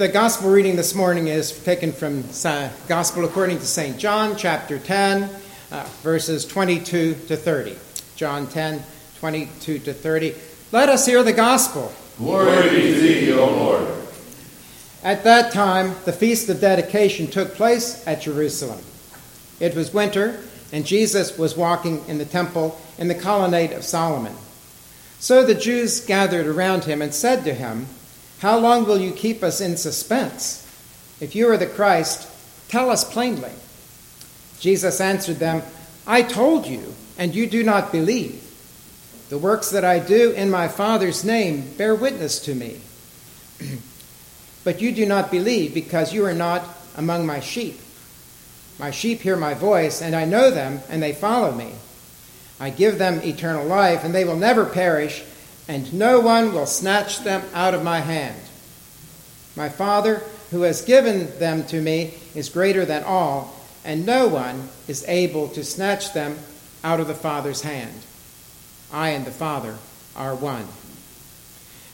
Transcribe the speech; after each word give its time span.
The 0.00 0.08
gospel 0.08 0.48
reading 0.48 0.76
this 0.76 0.94
morning 0.94 1.28
is 1.28 1.52
taken 1.62 1.92
from 1.92 2.22
Gospel 2.88 3.26
according 3.26 3.58
to 3.58 3.66
St. 3.66 3.98
John, 3.98 4.34
chapter 4.34 4.78
10, 4.78 5.28
uh, 5.70 5.86
verses 6.00 6.46
22 6.46 7.16
to 7.28 7.36
30. 7.36 7.76
John 8.16 8.46
10, 8.46 8.82
22 9.18 9.78
to 9.80 9.92
30. 9.92 10.34
Let 10.72 10.88
us 10.88 11.04
hear 11.04 11.22
the 11.22 11.34
gospel. 11.34 11.92
Glory 12.16 12.70
be 12.70 12.94
to 12.94 12.98
thee, 12.98 13.32
O 13.34 13.44
Lord. 13.44 13.88
At 15.02 15.22
that 15.24 15.52
time, 15.52 15.94
the 16.06 16.14
feast 16.14 16.48
of 16.48 16.62
dedication 16.62 17.26
took 17.26 17.54
place 17.54 18.02
at 18.06 18.22
Jerusalem. 18.22 18.80
It 19.60 19.74
was 19.74 19.92
winter, 19.92 20.40
and 20.72 20.86
Jesus 20.86 21.36
was 21.36 21.58
walking 21.58 22.02
in 22.08 22.16
the 22.16 22.24
temple 22.24 22.80
in 22.96 23.08
the 23.08 23.14
colonnade 23.14 23.72
of 23.72 23.84
Solomon. 23.84 24.34
So 25.18 25.44
the 25.44 25.54
Jews 25.54 26.00
gathered 26.00 26.46
around 26.46 26.84
him 26.84 27.02
and 27.02 27.12
said 27.12 27.44
to 27.44 27.52
him, 27.52 27.84
How 28.40 28.58
long 28.58 28.86
will 28.86 28.98
you 28.98 29.12
keep 29.12 29.42
us 29.42 29.60
in 29.60 29.76
suspense? 29.76 30.66
If 31.20 31.34
you 31.34 31.48
are 31.50 31.58
the 31.58 31.66
Christ, 31.66 32.28
tell 32.68 32.90
us 32.90 33.04
plainly. 33.04 33.52
Jesus 34.58 35.00
answered 35.00 35.36
them, 35.36 35.62
I 36.06 36.22
told 36.22 36.66
you, 36.66 36.94
and 37.18 37.34
you 37.34 37.46
do 37.46 37.62
not 37.62 37.92
believe. 37.92 38.42
The 39.28 39.38
works 39.38 39.70
that 39.70 39.84
I 39.84 39.98
do 39.98 40.32
in 40.32 40.50
my 40.50 40.68
Father's 40.68 41.22
name 41.22 41.70
bear 41.76 41.94
witness 41.94 42.40
to 42.40 42.54
me. 42.54 42.80
but 44.64 44.80
you 44.80 44.92
do 44.92 45.06
not 45.06 45.30
believe 45.30 45.74
because 45.74 46.12
you 46.12 46.24
are 46.24 46.34
not 46.34 46.64
among 46.96 47.26
my 47.26 47.40
sheep. 47.40 47.78
My 48.78 48.90
sheep 48.90 49.20
hear 49.20 49.36
my 49.36 49.52
voice, 49.52 50.00
and 50.00 50.16
I 50.16 50.24
know 50.24 50.50
them, 50.50 50.80
and 50.88 51.02
they 51.02 51.12
follow 51.12 51.52
me. 51.52 51.72
I 52.58 52.70
give 52.70 52.98
them 52.98 53.20
eternal 53.22 53.66
life, 53.66 54.02
and 54.02 54.14
they 54.14 54.24
will 54.24 54.36
never 54.36 54.64
perish, 54.64 55.22
and 55.70 55.94
no 55.94 56.18
one 56.18 56.52
will 56.52 56.66
snatch 56.66 57.20
them 57.20 57.40
out 57.54 57.74
of 57.74 57.84
my 57.84 58.00
hand. 58.00 58.34
My 59.54 59.68
Father, 59.68 60.20
who 60.50 60.62
has 60.62 60.82
given 60.82 61.38
them 61.38 61.64
to 61.66 61.80
me, 61.80 62.14
is 62.34 62.48
greater 62.48 62.84
than 62.84 63.04
all, 63.04 63.54
and 63.84 64.04
no 64.04 64.26
one 64.26 64.68
is 64.88 65.04
able 65.06 65.46
to 65.50 65.62
snatch 65.62 66.12
them 66.12 66.36
out 66.82 66.98
of 66.98 67.06
the 67.06 67.14
Father's 67.14 67.62
hand. 67.62 67.94
I 68.92 69.10
and 69.10 69.24
the 69.24 69.30
Father 69.30 69.76
are 70.16 70.34
one. 70.34 70.66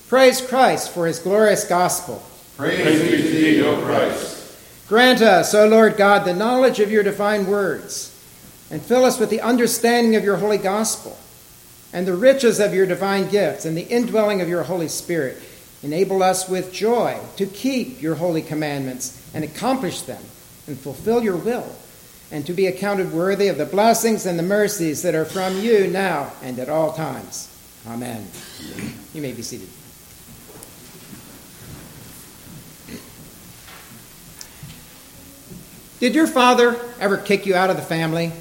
Praise 0.08 0.40
Christ 0.40 0.90
for 0.92 1.06
his 1.06 1.18
glorious 1.18 1.68
gospel. 1.68 2.24
Praise 2.56 3.02
be 3.02 3.22
to 3.24 3.28
thee, 3.28 3.62
O 3.62 3.82
Christ. 3.82 4.56
Grant 4.88 5.20
us, 5.20 5.54
O 5.54 5.68
Lord 5.68 5.98
God, 5.98 6.24
the 6.24 6.32
knowledge 6.32 6.80
of 6.80 6.90
your 6.90 7.02
divine 7.02 7.46
words 7.46 8.10
and 8.70 8.80
fill 8.80 9.04
us 9.04 9.20
with 9.20 9.28
the 9.28 9.42
understanding 9.42 10.16
of 10.16 10.24
your 10.24 10.38
holy 10.38 10.56
gospel 10.56 11.18
and 11.96 12.06
the 12.06 12.14
riches 12.14 12.60
of 12.60 12.74
your 12.74 12.84
divine 12.84 13.26
gifts 13.26 13.64
and 13.64 13.74
the 13.74 13.88
indwelling 13.88 14.42
of 14.42 14.48
your 14.50 14.62
Holy 14.64 14.86
Spirit. 14.86 15.42
Enable 15.82 16.22
us 16.22 16.46
with 16.46 16.70
joy 16.70 17.18
to 17.36 17.46
keep 17.46 18.02
your 18.02 18.16
holy 18.16 18.42
commandments 18.42 19.26
and 19.32 19.42
accomplish 19.42 20.02
them 20.02 20.22
and 20.66 20.78
fulfill 20.78 21.22
your 21.22 21.38
will, 21.38 21.74
and 22.30 22.44
to 22.44 22.52
be 22.52 22.66
accounted 22.66 23.14
worthy 23.14 23.48
of 23.48 23.56
the 23.56 23.64
blessings 23.64 24.26
and 24.26 24.38
the 24.38 24.42
mercies 24.42 25.00
that 25.00 25.14
are 25.14 25.24
from 25.24 25.58
you 25.58 25.86
now 25.86 26.30
and 26.42 26.58
at 26.58 26.68
all 26.68 26.92
times. 26.92 27.48
Amen. 27.86 28.28
You 29.14 29.22
may 29.22 29.32
be 29.32 29.40
seated. 29.40 29.68
Did 35.98 36.14
your 36.14 36.26
father 36.26 36.78
ever 37.00 37.16
kick 37.16 37.46
you 37.46 37.54
out 37.54 37.70
of 37.70 37.76
the 37.76 37.82
family? 37.82 38.32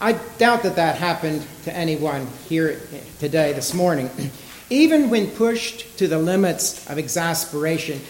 I 0.00 0.12
doubt 0.12 0.62
that 0.64 0.76
that 0.76 0.96
happened 0.96 1.46
to 1.64 1.74
anyone 1.74 2.26
here 2.48 2.80
today, 3.18 3.54
this 3.54 3.72
morning. 3.72 4.10
Even 4.70 5.08
when 5.08 5.30
pushed 5.30 5.96
to 5.98 6.08
the 6.08 6.18
limits 6.18 6.88
of 6.90 6.98
exasperation, 6.98 8.00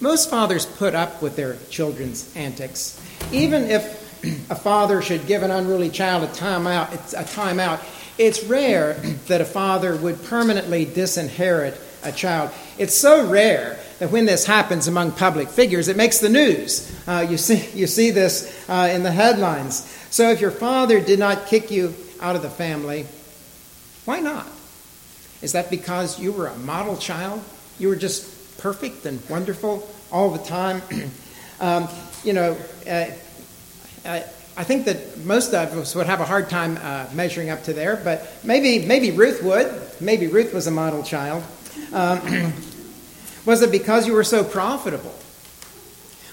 most 0.00 0.30
fathers 0.30 0.66
put 0.66 0.94
up 0.94 1.22
with 1.22 1.36
their 1.36 1.56
children's 1.70 2.34
antics. 2.34 3.00
Even 3.30 3.70
if 3.70 4.02
a 4.50 4.56
father 4.56 5.00
should 5.00 5.26
give 5.26 5.44
an 5.44 5.52
unruly 5.52 5.90
child 5.90 6.24
a 6.24 6.28
timeout, 6.28 6.92
a 7.12 7.24
timeout, 7.24 7.80
it's 8.18 8.42
rare 8.44 8.94
that 9.28 9.40
a 9.40 9.44
father 9.44 9.94
would 9.96 10.24
permanently 10.24 10.84
disinherit 10.84 11.80
a 12.02 12.10
child. 12.10 12.50
It's 12.78 12.96
so 12.96 13.28
rare 13.28 13.78
that 14.02 14.10
when 14.10 14.26
this 14.26 14.44
happens 14.44 14.88
among 14.88 15.12
public 15.12 15.48
figures, 15.48 15.86
it 15.86 15.96
makes 15.96 16.18
the 16.18 16.28
news. 16.28 16.90
Uh, 17.06 17.24
you, 17.30 17.38
see, 17.38 17.70
you 17.78 17.86
see 17.86 18.10
this 18.10 18.68
uh, 18.68 18.90
in 18.92 19.04
the 19.04 19.12
headlines. 19.12 19.76
So 20.10 20.30
if 20.30 20.40
your 20.40 20.50
father 20.50 21.00
did 21.00 21.20
not 21.20 21.46
kick 21.46 21.70
you 21.70 21.94
out 22.20 22.34
of 22.34 22.42
the 22.42 22.50
family, 22.50 23.06
why 24.04 24.18
not? 24.18 24.48
Is 25.40 25.52
that 25.52 25.70
because 25.70 26.18
you 26.18 26.32
were 26.32 26.48
a 26.48 26.56
model 26.58 26.96
child? 26.96 27.44
You 27.78 27.86
were 27.86 27.96
just 27.96 28.58
perfect 28.58 29.06
and 29.06 29.22
wonderful 29.30 29.88
all 30.10 30.30
the 30.30 30.42
time? 30.42 30.82
um, 31.60 31.86
you 32.24 32.32
know, 32.32 32.56
uh, 32.88 33.06
uh, 34.04 34.20
I 34.56 34.64
think 34.64 34.86
that 34.86 35.18
most 35.18 35.54
of 35.54 35.78
us 35.78 35.94
would 35.94 36.06
have 36.06 36.20
a 36.20 36.24
hard 36.24 36.50
time 36.50 36.76
uh, 36.82 37.06
measuring 37.14 37.50
up 37.50 37.62
to 37.64 37.72
there, 37.72 38.00
but 38.02 38.28
maybe, 38.42 38.84
maybe 38.84 39.12
Ruth 39.12 39.44
would. 39.44 39.72
Maybe 40.00 40.26
Ruth 40.26 40.52
was 40.52 40.66
a 40.66 40.72
model 40.72 41.04
child. 41.04 41.44
Um, 41.92 42.52
was 43.44 43.62
it 43.62 43.70
because 43.70 44.06
you 44.06 44.12
were 44.12 44.24
so 44.24 44.44
profitable? 44.44 45.14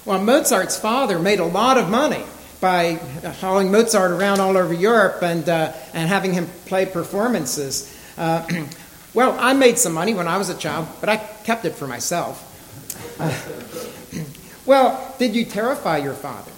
Well, 0.05 0.21
Mozart's 0.21 0.77
father 0.77 1.19
made 1.19 1.39
a 1.39 1.45
lot 1.45 1.77
of 1.77 1.89
money 1.89 2.23
by 2.61 2.93
hauling 3.39 3.71
Mozart 3.71 4.11
around 4.11 4.39
all 4.39 4.57
over 4.57 4.73
Europe 4.73 5.21
and, 5.21 5.47
uh, 5.47 5.73
and 5.93 6.09
having 6.09 6.33
him 6.33 6.47
play 6.65 6.85
performances. 6.85 7.95
Uh, 8.17 8.45
well, 9.13 9.35
I 9.39 9.53
made 9.53 9.77
some 9.77 9.93
money 9.93 10.13
when 10.13 10.27
I 10.27 10.37
was 10.37 10.49
a 10.49 10.57
child, 10.57 10.87
but 10.99 11.09
I 11.09 11.17
kept 11.17 11.65
it 11.65 11.75
for 11.75 11.87
myself. 11.87 12.45
Uh, 13.19 14.21
well, 14.65 15.15
did 15.19 15.35
you 15.35 15.45
terrify 15.45 15.97
your 15.97 16.13
father? 16.13 16.51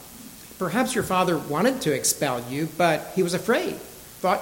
Perhaps 0.57 0.93
your 0.93 1.03
father 1.03 1.37
wanted 1.37 1.81
to 1.81 1.93
expel 1.93 2.43
you, 2.49 2.67
but 2.77 3.11
he 3.15 3.23
was 3.23 3.33
afraid, 3.33 3.75
thought, 3.75 4.41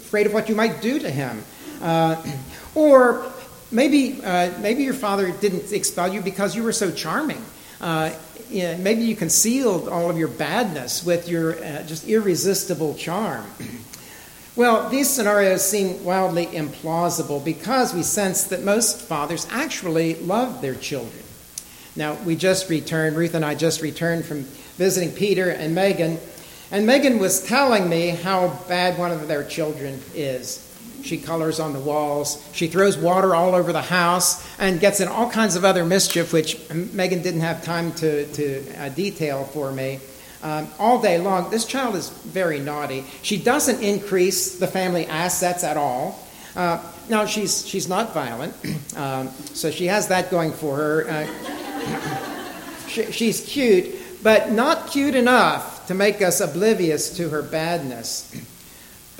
afraid 0.00 0.26
of 0.26 0.32
what 0.32 0.48
you 0.48 0.54
might 0.54 0.80
do 0.80 0.98
to 0.98 1.10
him. 1.10 1.44
Uh, 1.80 2.22
or 2.74 3.32
maybe, 3.72 4.20
uh, 4.22 4.50
maybe 4.60 4.84
your 4.84 4.94
father 4.94 5.30
didn't 5.30 5.72
expel 5.72 6.12
you 6.12 6.20
because 6.20 6.54
you 6.54 6.62
were 6.62 6.72
so 6.72 6.90
charming. 6.90 7.42
Uh, 7.80 8.12
you 8.48 8.62
know, 8.64 8.76
maybe 8.78 9.02
you 9.02 9.16
concealed 9.16 9.88
all 9.88 10.10
of 10.10 10.18
your 10.18 10.28
badness 10.28 11.04
with 11.04 11.28
your 11.28 11.56
uh, 11.64 11.82
just 11.84 12.06
irresistible 12.06 12.94
charm. 12.94 13.46
well, 14.56 14.88
these 14.90 15.08
scenarios 15.08 15.64
seem 15.64 16.04
wildly 16.04 16.46
implausible 16.46 17.42
because 17.44 17.94
we 17.94 18.02
sense 18.02 18.44
that 18.44 18.62
most 18.62 19.00
fathers 19.00 19.46
actually 19.50 20.16
love 20.16 20.60
their 20.60 20.74
children. 20.74 21.24
Now, 21.96 22.14
we 22.24 22.36
just 22.36 22.70
returned, 22.70 23.16
Ruth 23.16 23.34
and 23.34 23.44
I 23.44 23.54
just 23.54 23.82
returned 23.82 24.24
from 24.24 24.42
visiting 24.76 25.12
Peter 25.14 25.50
and 25.50 25.74
Megan, 25.74 26.18
and 26.70 26.86
Megan 26.86 27.18
was 27.18 27.44
telling 27.44 27.88
me 27.88 28.08
how 28.08 28.58
bad 28.68 28.98
one 28.98 29.10
of 29.10 29.28
their 29.28 29.44
children 29.44 30.00
is. 30.14 30.71
She 31.02 31.18
colors 31.18 31.60
on 31.60 31.72
the 31.72 31.80
walls. 31.80 32.42
She 32.52 32.68
throws 32.68 32.96
water 32.96 33.34
all 33.34 33.54
over 33.54 33.72
the 33.72 33.82
house 33.82 34.46
and 34.58 34.80
gets 34.80 35.00
in 35.00 35.08
all 35.08 35.30
kinds 35.30 35.56
of 35.56 35.64
other 35.64 35.84
mischief, 35.84 36.32
which 36.32 36.58
Megan 36.70 37.22
didn't 37.22 37.40
have 37.40 37.64
time 37.64 37.92
to, 37.94 38.26
to 38.32 38.64
uh, 38.78 38.88
detail 38.90 39.44
for 39.44 39.72
me. 39.72 40.00
Um, 40.42 40.68
all 40.78 41.00
day 41.00 41.18
long, 41.18 41.50
this 41.50 41.64
child 41.64 41.94
is 41.94 42.08
very 42.08 42.58
naughty. 42.58 43.04
She 43.22 43.36
doesn't 43.36 43.80
increase 43.80 44.58
the 44.58 44.66
family 44.66 45.06
assets 45.06 45.62
at 45.62 45.76
all. 45.76 46.18
Uh, 46.56 46.82
now, 47.08 47.26
she's, 47.26 47.66
she's 47.66 47.88
not 47.88 48.12
violent, 48.12 48.54
um, 48.96 49.28
so 49.54 49.70
she 49.70 49.86
has 49.86 50.08
that 50.08 50.30
going 50.30 50.52
for 50.52 50.76
her. 50.76 51.08
Uh, 51.08 52.86
she, 52.88 53.10
she's 53.12 53.40
cute, 53.40 53.94
but 54.22 54.50
not 54.50 54.90
cute 54.90 55.14
enough 55.14 55.86
to 55.86 55.94
make 55.94 56.22
us 56.22 56.40
oblivious 56.40 57.16
to 57.16 57.28
her 57.28 57.42
badness. 57.42 58.34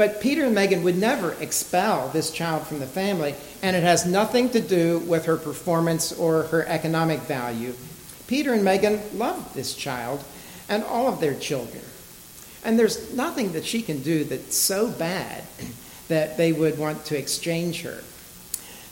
But 0.02 0.20
Peter 0.20 0.46
and 0.46 0.54
Megan 0.56 0.82
would 0.82 0.98
never 0.98 1.34
expel 1.34 2.08
this 2.08 2.32
child 2.32 2.66
from 2.66 2.80
the 2.80 2.88
family, 2.88 3.36
and 3.62 3.76
it 3.76 3.84
has 3.84 4.04
nothing 4.04 4.50
to 4.50 4.58
do 4.60 4.98
with 4.98 5.26
her 5.26 5.36
performance 5.36 6.10
or 6.12 6.42
her 6.42 6.66
economic 6.66 7.20
value. 7.20 7.72
Peter 8.26 8.52
and 8.52 8.64
Megan 8.64 9.00
love 9.16 9.54
this 9.54 9.76
child 9.76 10.24
and 10.68 10.82
all 10.82 11.06
of 11.06 11.20
their 11.20 11.36
children. 11.36 11.84
And 12.64 12.76
there's 12.76 13.14
nothing 13.14 13.52
that 13.52 13.64
she 13.64 13.80
can 13.80 14.02
do 14.02 14.24
that's 14.24 14.56
so 14.56 14.90
bad 14.90 15.44
that 16.08 16.36
they 16.36 16.50
would 16.50 16.80
want 16.80 17.04
to 17.04 17.16
exchange 17.16 17.82
her. 17.82 18.02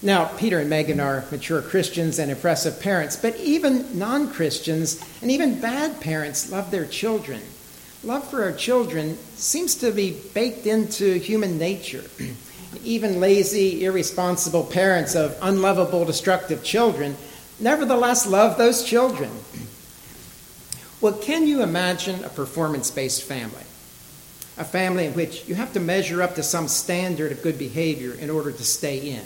Now, 0.03 0.27
Peter 0.27 0.61
and 0.61 0.71
Megan 0.71 1.01
are 1.01 1.25
mature 1.33 1.61
Christians 1.61 2.21
and 2.21 2.31
impressive 2.31 2.81
parents, 2.81 3.17
but 3.17 3.37
even 3.41 3.99
non 3.99 4.33
Christians 4.33 5.05
and 5.23 5.33
even 5.33 5.61
bad 5.61 6.01
parents 6.01 6.53
love 6.53 6.71
their 6.71 6.87
children. 6.87 7.43
Love 8.03 8.27
for 8.29 8.43
our 8.43 8.53
children 8.53 9.17
seems 9.35 9.75
to 9.75 9.91
be 9.93 10.19
baked 10.33 10.67
into 10.67 11.15
human 11.19 11.59
nature. 11.59 12.05
Even 12.85 13.21
lazy, 13.21 13.85
irresponsible 13.85 14.65
parents 14.65 15.15
of 15.15 15.37
unlovable, 15.43 16.05
destructive 16.05 16.65
children 16.65 17.17
nevertheless 17.59 18.27
love 18.27 18.57
those 18.57 18.85
children. 18.85 19.31
Well, 21.03 21.15
can 21.15 21.47
you 21.47 21.63
imagine 21.63 22.23
a 22.25 22.29
performance 22.29 22.91
based 22.91 23.23
family? 23.23 23.65
A 24.59 24.65
family 24.65 25.07
in 25.07 25.15
which 25.15 25.49
you 25.49 25.55
have 25.55 25.73
to 25.73 25.81
measure 25.81 26.21
up 26.21 26.35
to 26.35 26.43
some 26.43 26.69
standard 26.69 27.33
of 27.33 27.43
good 27.43 27.59
behavior 27.59 28.13
in 28.13 28.29
order 28.29 28.53
to 28.53 28.65
stay 28.65 28.99
in. 28.99 29.25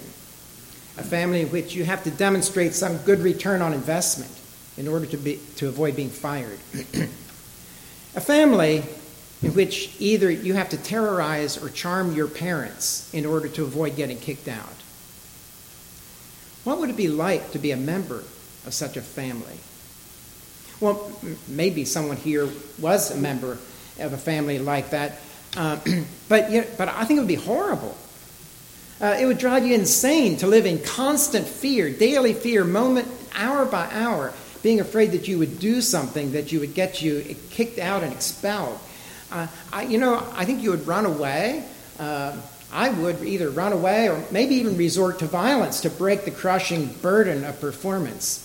a 0.97 1.03
family 1.03 1.43
in 1.43 1.49
which 1.49 1.75
you 1.75 1.85
have 1.85 2.05
to 2.05 2.11
demonstrate 2.11 2.75
some 2.75 2.99
good 2.99 3.19
return 3.21 3.61
on 3.61 3.73
investment 3.75 4.31
in 4.77 4.87
order 4.87 5.07
to, 5.07 5.17
be, 5.17 5.41
to 5.57 5.69
avoid 5.69 5.97
being 5.97 6.11
fired. 6.11 6.59
a 8.15 8.21
family 8.21 8.83
in 9.43 9.55
which 9.55 9.95
either 9.99 10.31
you 10.31 10.55
have 10.55 10.71
to 10.71 10.77
terrorize 10.77 11.63
or 11.63 11.69
charm 11.69 12.15
your 12.15 12.29
parents 12.29 13.13
in 13.13 13.27
order 13.27 13.49
to 13.49 13.63
avoid 13.63 13.97
getting 13.97 14.19
kicked 14.19 14.49
out. 14.49 14.75
What 16.65 16.79
would 16.79 16.89
it 16.89 16.97
be 16.97 17.09
like 17.09 17.53
to 17.53 17.59
be 17.59 17.73
a 17.73 17.77
member 17.77 18.25
of 18.67 18.73
such 18.73 18.97
a 18.97 19.03
family? 19.03 19.59
Well, 20.81 21.13
maybe 21.47 21.85
someone 21.85 22.17
here 22.17 22.49
was 22.81 23.11
a 23.11 23.17
member 23.17 23.59
of 24.01 24.13
a 24.13 24.19
family 24.19 24.59
like 24.59 24.91
that, 24.91 25.21
uh, 25.57 25.79
but, 26.29 26.51
yet, 26.51 26.77
but 26.79 26.89
I 26.89 27.05
think 27.05 27.19
it 27.19 27.21
would 27.21 27.29
be 27.29 27.35
horrible. 27.35 27.97
Uh, 29.01 29.17
it 29.21 29.27
would 29.27 29.39
drive 29.39 29.67
you 29.67 29.75
insane 29.75 30.37
to 30.39 30.47
live 30.47 30.67
in 30.67 30.79
constant 30.79 31.47
fear, 31.47 31.91
daily 31.91 32.33
fear, 32.33 32.65
moment, 32.65 33.09
hour 33.35 33.67
by 33.67 33.89
hour, 33.93 34.33
being 34.65 34.81
afraid 34.81 35.13
that 35.13 35.29
you 35.29 35.39
would 35.39 35.61
do 35.61 35.83
something 35.83 36.33
that 36.33 36.51
you 36.51 36.59
would 36.59 36.73
get 36.73 37.03
you 37.03 37.37
kicked 37.51 37.79
out 37.79 38.03
and 38.03 38.15
expelled. 38.15 38.79
Uh, 39.31 39.47
I, 39.71 39.83
you 39.83 39.99
know, 39.99 40.27
I 40.33 40.47
think 40.47 40.63
you 40.63 40.71
would 40.71 40.87
run 40.87 41.05
away. 41.05 41.63
Uh, 41.99 42.35
I 42.73 42.89
would 42.89 43.23
either 43.23 43.51
run 43.51 43.75
away 43.75 44.09
or 44.09 44.25
maybe 44.31 44.55
even 44.55 44.79
resort 44.79 45.19
to 45.19 45.27
violence 45.27 45.83
to 45.83 45.91
break 45.91 46.25
the 46.25 46.31
crushing 46.31 46.87
burden 47.03 47.45
of 47.45 47.61
performance. 47.61 48.41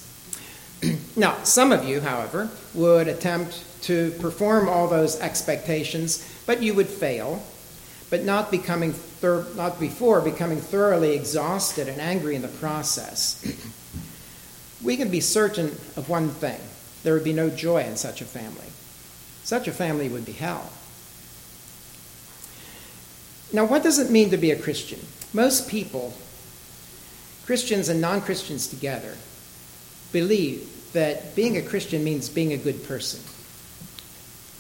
now, 1.15 1.41
some 1.43 1.71
of 1.71 1.85
you, 1.85 2.01
however, 2.01 2.49
would 2.73 3.07
attempt 3.07 3.63
to 3.83 4.11
perform 4.19 4.67
all 4.67 4.89
those 4.89 5.17
expectations, 5.21 6.29
but 6.45 6.61
you 6.61 6.73
would 6.73 6.87
fail, 6.87 7.41
but 8.09 8.25
not 8.25 8.51
becoming 8.51 8.91
thir- 8.91 9.47
not 9.55 9.79
before 9.79 10.19
becoming 10.19 10.59
thoroughly 10.59 11.15
exhausted 11.15 11.87
and 11.87 12.01
angry 12.01 12.35
in 12.35 12.41
the 12.41 12.49
process. 12.49 13.41
we 14.83 14.97
can 14.97 15.09
be 15.09 15.21
certain 15.21 15.67
of 15.95 16.09
one 16.09 16.29
thing: 16.29 16.59
there 17.03 17.13
would 17.13 17.23
be 17.23 17.33
no 17.33 17.49
joy 17.49 17.83
in 17.83 17.95
such 17.95 18.21
a 18.21 18.25
family. 18.25 18.67
Such 19.43 19.67
a 19.67 19.71
family 19.71 20.09
would 20.09 20.25
be 20.25 20.33
hell. 20.33 20.71
Now, 23.51 23.65
what 23.65 23.81
does 23.81 23.97
it 23.97 24.11
mean 24.11 24.29
to 24.29 24.37
be 24.37 24.51
a 24.51 24.59
Christian? 24.59 24.99
Most 25.33 25.67
people, 25.67 26.13
Christians 27.45 27.89
and 27.89 27.99
non 27.99 28.21
Christians 28.21 28.67
together, 28.67 29.15
believe 30.11 30.91
that 30.93 31.35
being 31.35 31.57
a 31.57 31.61
Christian 31.61 32.03
means 32.03 32.29
being 32.29 32.53
a 32.53 32.57
good 32.57 32.83
person. 32.83 33.21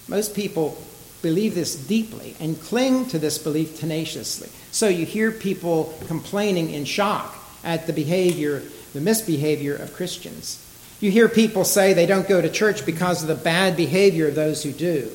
Most 0.07 0.35
people 0.35 0.81
believe 1.21 1.53
this 1.53 1.75
deeply 1.75 2.35
and 2.39 2.59
cling 2.61 3.05
to 3.07 3.19
this 3.19 3.37
belief 3.37 3.79
tenaciously. 3.79 4.49
So 4.71 4.87
you 4.87 5.05
hear 5.05 5.31
people 5.31 5.93
complaining 6.07 6.71
in 6.71 6.85
shock 6.85 7.35
at 7.63 7.87
the 7.87 7.93
behavior, 7.93 8.63
the 8.93 9.01
misbehavior 9.01 9.75
of 9.75 9.93
Christians. 9.93 10.65
You 10.99 11.11
hear 11.11 11.29
people 11.29 11.63
say 11.63 11.93
they 11.93 12.05
don't 12.05 12.27
go 12.27 12.41
to 12.41 12.49
church 12.49 12.85
because 12.85 13.21
of 13.21 13.27
the 13.27 13.35
bad 13.35 13.77
behavior 13.77 14.27
of 14.27 14.35
those 14.35 14.63
who 14.63 14.71
do. 14.71 15.09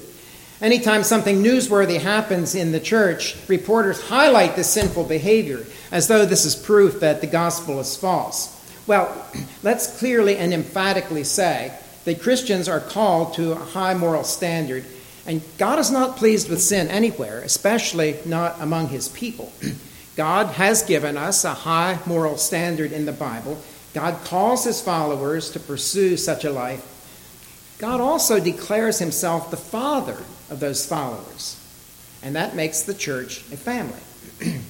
Anytime 0.60 1.02
something 1.02 1.42
newsworthy 1.42 2.00
happens 2.00 2.54
in 2.54 2.72
the 2.72 2.80
church, 2.80 3.36
reporters 3.48 4.00
highlight 4.00 4.56
this 4.56 4.70
sinful 4.70 5.04
behavior 5.04 5.66
as 5.90 6.08
though 6.08 6.24
this 6.24 6.44
is 6.44 6.54
proof 6.56 7.00
that 7.00 7.20
the 7.20 7.26
gospel 7.26 7.80
is 7.80 7.96
false. 7.96 8.50
Well, 8.86 9.26
let's 9.62 9.98
clearly 9.98 10.36
and 10.36 10.54
emphatically 10.54 11.24
say 11.24 11.76
that 12.04 12.22
Christians 12.22 12.68
are 12.68 12.80
called 12.80 13.34
to 13.34 13.52
a 13.52 13.56
high 13.56 13.94
moral 13.94 14.24
standard, 14.24 14.84
and 15.26 15.42
God 15.58 15.78
is 15.78 15.90
not 15.90 16.16
pleased 16.16 16.48
with 16.48 16.62
sin 16.62 16.88
anywhere, 16.88 17.40
especially 17.40 18.16
not 18.24 18.56
among 18.60 18.88
his 18.88 19.08
people. 19.08 19.52
God 20.16 20.46
has 20.54 20.82
given 20.82 21.16
us 21.16 21.44
a 21.44 21.54
high 21.54 21.98
moral 22.06 22.36
standard 22.36 22.92
in 22.92 23.04
the 23.04 23.12
Bible. 23.12 23.60
God 23.94 24.24
calls 24.24 24.64
his 24.64 24.80
followers 24.80 25.50
to 25.50 25.60
pursue 25.60 26.16
such 26.16 26.44
a 26.44 26.50
life. 26.50 26.90
God 27.78 28.00
also 28.00 28.38
declares 28.38 28.98
himself 28.98 29.50
the 29.50 29.56
Father 29.56 30.22
of 30.50 30.60
those 30.60 30.86
followers, 30.86 31.60
and 32.22 32.36
that 32.36 32.54
makes 32.54 32.82
the 32.82 32.94
church 32.94 33.38
a 33.52 33.56
family. 33.56 34.00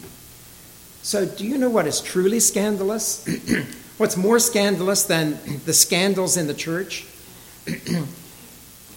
so, 1.02 1.26
do 1.26 1.46
you 1.46 1.58
know 1.58 1.70
what 1.70 1.86
is 1.86 2.00
truly 2.00 2.40
scandalous? 2.40 3.26
What's 3.98 4.16
more 4.16 4.38
scandalous 4.38 5.04
than 5.04 5.38
the 5.66 5.74
scandals 5.74 6.36
in 6.36 6.46
the 6.46 6.54
church? 6.54 7.06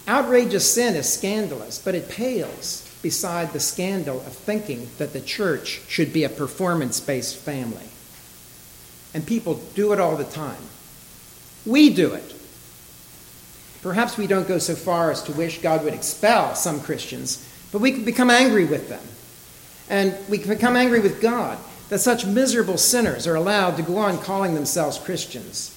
Outrageous 0.08 0.74
sin 0.74 0.94
is 0.94 1.10
scandalous, 1.10 1.78
but 1.78 1.94
it 1.94 2.08
pales 2.08 2.87
beside 3.02 3.52
the 3.52 3.60
scandal 3.60 4.18
of 4.18 4.32
thinking 4.32 4.88
that 4.98 5.12
the 5.12 5.20
church 5.20 5.82
should 5.88 6.12
be 6.12 6.24
a 6.24 6.28
performance 6.28 7.00
based 7.00 7.36
family. 7.36 7.88
And 9.14 9.26
people 9.26 9.62
do 9.74 9.92
it 9.92 10.00
all 10.00 10.16
the 10.16 10.24
time. 10.24 10.62
We 11.64 11.90
do 11.90 12.12
it. 12.12 12.34
Perhaps 13.82 14.18
we 14.18 14.26
don't 14.26 14.48
go 14.48 14.58
so 14.58 14.74
far 14.74 15.10
as 15.10 15.22
to 15.24 15.32
wish 15.32 15.60
God 15.60 15.84
would 15.84 15.94
expel 15.94 16.54
some 16.54 16.80
Christians, 16.80 17.46
but 17.70 17.80
we 17.80 17.92
can 17.92 18.04
become 18.04 18.30
angry 18.30 18.64
with 18.64 18.88
them. 18.88 19.04
And 19.88 20.16
we 20.28 20.38
can 20.38 20.50
become 20.50 20.76
angry 20.76 21.00
with 21.00 21.22
God 21.22 21.58
that 21.88 22.00
such 22.00 22.26
miserable 22.26 22.76
sinners 22.76 23.26
are 23.26 23.36
allowed 23.36 23.76
to 23.76 23.82
go 23.82 23.96
on 23.96 24.18
calling 24.18 24.54
themselves 24.54 24.98
Christians. 24.98 25.74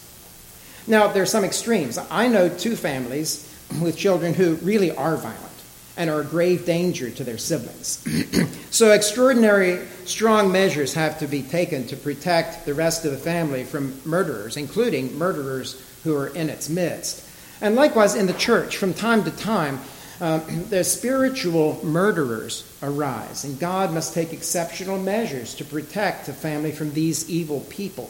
Now, 0.88 1.08
there 1.08 1.24
are 1.24 1.28
some 1.28 1.46
extremes. 1.46 1.98
I 2.10 2.28
know 2.28 2.50
two 2.50 2.76
families 2.76 3.48
with 3.82 3.96
children 3.96 4.34
who 4.34 4.56
really 4.56 4.92
are 4.92 5.16
violent 5.16 5.51
and 5.98 6.10
are 6.10 6.22
a 6.22 6.26
grave 6.26 6.66
danger 6.66 7.10
to 7.10 7.24
their 7.24 7.38
siblings. 7.38 8.04
so, 8.72 8.92
extraordinary, 8.92 9.86
strong 10.06 10.52
measures 10.52 10.94
have 10.94 11.20
to 11.20 11.28
be 11.28 11.42
taken 11.42 11.86
to 11.88 11.96
protect 11.96 12.66
the 12.66 12.74
rest 12.74 13.06
of 13.06 13.12
the 13.12 13.18
family 13.18 13.64
from 13.64 14.00
murderers, 14.06 14.58
including 14.58 15.18
murderers 15.18 15.82
who 16.04 16.16
are 16.16 16.28
in 16.28 16.50
its 16.50 16.70
midst. 16.70 17.28
And 17.62 17.76
likewise, 17.76 18.16
in 18.16 18.26
the 18.26 18.34
church, 18.34 18.78
from 18.78 18.94
time 18.94 19.24
to 19.24 19.32
time, 19.32 19.80
uh, 20.20 20.40
the 20.70 20.84
spiritual 20.84 21.80
murderers 21.84 22.72
arise, 22.82 23.44
and 23.44 23.60
God 23.60 23.94
must 23.94 24.14
take 24.14 24.34
exceptional 24.34 24.98
measures 24.98 25.56
to 25.56 25.66
protect 25.66 26.26
the 26.26 26.34
family 26.34 26.72
from 26.72 26.94
these 26.94 27.30
evil 27.30 27.62
people. 27.70 28.10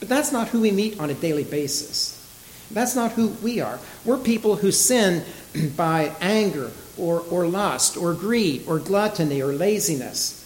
But 0.00 0.08
that's 0.08 0.32
not 0.32 0.48
who 0.48 0.62
we 0.62 0.70
meet 0.70 0.98
on 0.98 1.10
a 1.10 1.14
daily 1.14 1.44
basis. 1.44 2.19
That's 2.70 2.94
not 2.94 3.12
who 3.12 3.28
we 3.42 3.60
are. 3.60 3.78
We're 4.04 4.18
people 4.18 4.56
who 4.56 4.70
sin 4.70 5.24
by 5.76 6.12
anger 6.20 6.70
or, 6.96 7.20
or 7.30 7.46
lust 7.46 7.96
or 7.96 8.14
greed 8.14 8.64
or 8.66 8.78
gluttony 8.78 9.42
or 9.42 9.52
laziness. 9.52 10.36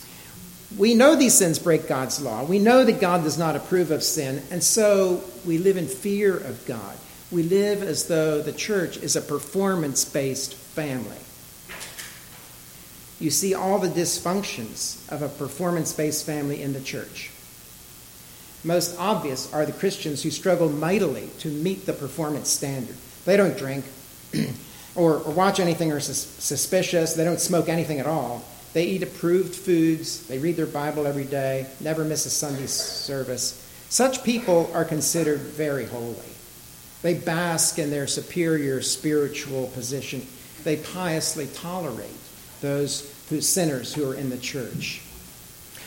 We 0.77 0.95
know 0.95 1.15
these 1.15 1.35
sins 1.35 1.59
break 1.59 1.87
God's 1.87 2.21
law. 2.21 2.45
We 2.45 2.59
know 2.59 2.85
that 2.85 3.01
God 3.01 3.23
does 3.23 3.39
not 3.39 3.55
approve 3.55 3.91
of 3.91 4.03
sin, 4.03 4.43
and 4.51 4.63
so 4.63 5.23
we 5.47 5.59
live 5.59 5.77
in 5.77 5.87
fear 5.87 6.37
of 6.37 6.65
God. 6.67 6.97
We 7.31 7.45
live 7.45 7.83
as 7.83 8.07
though 8.07 8.43
the 8.43 8.53
church 8.53 8.97
is 8.97 9.15
a 9.15 9.21
performance 9.21 10.05
based 10.05 10.55
family. 10.55 11.17
You 13.21 13.31
see 13.31 13.55
all 13.55 13.79
the 13.79 13.89
dysfunctions 13.89 15.11
of 15.13 15.23
a 15.23 15.29
performance 15.29 15.93
based 15.93 16.27
family 16.27 16.61
in 16.61 16.73
the 16.73 16.81
church. 16.81 17.31
Most 18.65 18.99
obvious 18.99 19.53
are 19.53 19.67
the 19.67 19.73
Christians 19.73 20.23
who 20.23 20.31
struggle 20.31 20.69
mightily 20.69 21.29
to 21.41 21.49
meet 21.49 21.87
the 21.87 21.93
performance 21.93 22.49
standard. 22.49 22.97
They 23.25 23.37
don't 23.37 23.57
drink 23.57 23.85
or, 24.95 25.19
or 25.19 25.33
watch 25.33 25.61
anything 25.61 25.93
or 25.93 26.01
sus- 26.01 26.27
suspicious, 26.43 27.15
they 27.15 27.25
don't 27.25 27.41
smoke 27.41 27.69
anything 27.69 28.01
at 28.01 28.07
all. 28.07 28.45
They 28.73 28.87
eat 28.87 29.03
approved 29.03 29.55
foods, 29.55 30.27
they 30.27 30.39
read 30.39 30.57
their 30.57 30.67
Bible 30.67 31.07
every 31.07 31.25
day, 31.25 31.67
never 31.81 32.05
miss 32.05 32.27
a 32.27 32.31
Sunday 32.31 32.67
service. 32.67 33.61
Such 33.89 34.25
people 34.25 34.71
are 34.75 34.85
considered 34.85 35.41
very 35.41 35.87
holy. 35.87 36.17
They 37.03 37.15
bask 37.15 37.79
in 37.79 37.91
their 37.91 38.07
superior 38.07 38.81
spiritual 38.83 39.67
position 39.69 40.27
they 40.65 40.77
piously 40.77 41.47
tolerate 41.55 42.09
those 42.61 43.13
who, 43.29 43.41
sinners 43.41 43.95
who 43.95 44.11
are 44.11 44.15
in 44.15 44.31
the 44.31 44.39
church. 44.39 45.03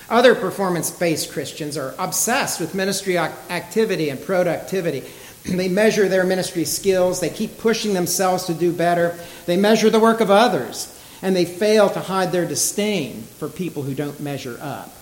Other 0.09 0.35
performance 0.35 0.89
based 0.89 1.31
Christians 1.33 1.77
are 1.77 1.93
obsessed 1.99 2.59
with 2.59 2.75
ministry 2.75 3.17
activity 3.17 4.09
and 4.09 4.21
productivity. 4.21 5.03
They 5.47 5.69
measure 5.69 6.09
their 6.09 6.25
ministry 6.25 6.65
skills, 6.65 7.21
they 7.21 7.29
keep 7.29 7.57
pushing 7.57 7.93
themselves 7.93 8.47
to 8.47 8.53
do 8.53 8.73
better, 8.73 9.17
they 9.45 9.55
measure 9.55 9.89
the 9.89 9.99
work 9.99 10.19
of 10.19 10.29
others, 10.29 10.93
and 11.21 11.33
they 11.33 11.45
fail 11.45 11.89
to 11.89 12.01
hide 12.01 12.33
their 12.33 12.45
disdain 12.45 13.21
for 13.21 13.47
people 13.47 13.83
who 13.83 13.95
don't 13.95 14.19
measure 14.19 14.57
up. 14.61 14.93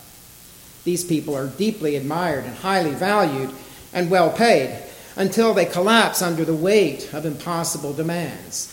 These 0.83 1.03
people 1.03 1.35
are 1.35 1.47
deeply 1.47 1.95
admired 1.95 2.45
and 2.45 2.55
highly 2.55 2.91
valued 2.91 3.49
and 3.91 4.11
well 4.11 4.29
paid 4.29 4.83
until 5.15 5.55
they 5.55 5.65
collapse 5.65 6.21
under 6.21 6.45
the 6.45 6.53
weight 6.53 7.11
of 7.11 7.25
impossible 7.25 7.93
demands. 7.93 8.71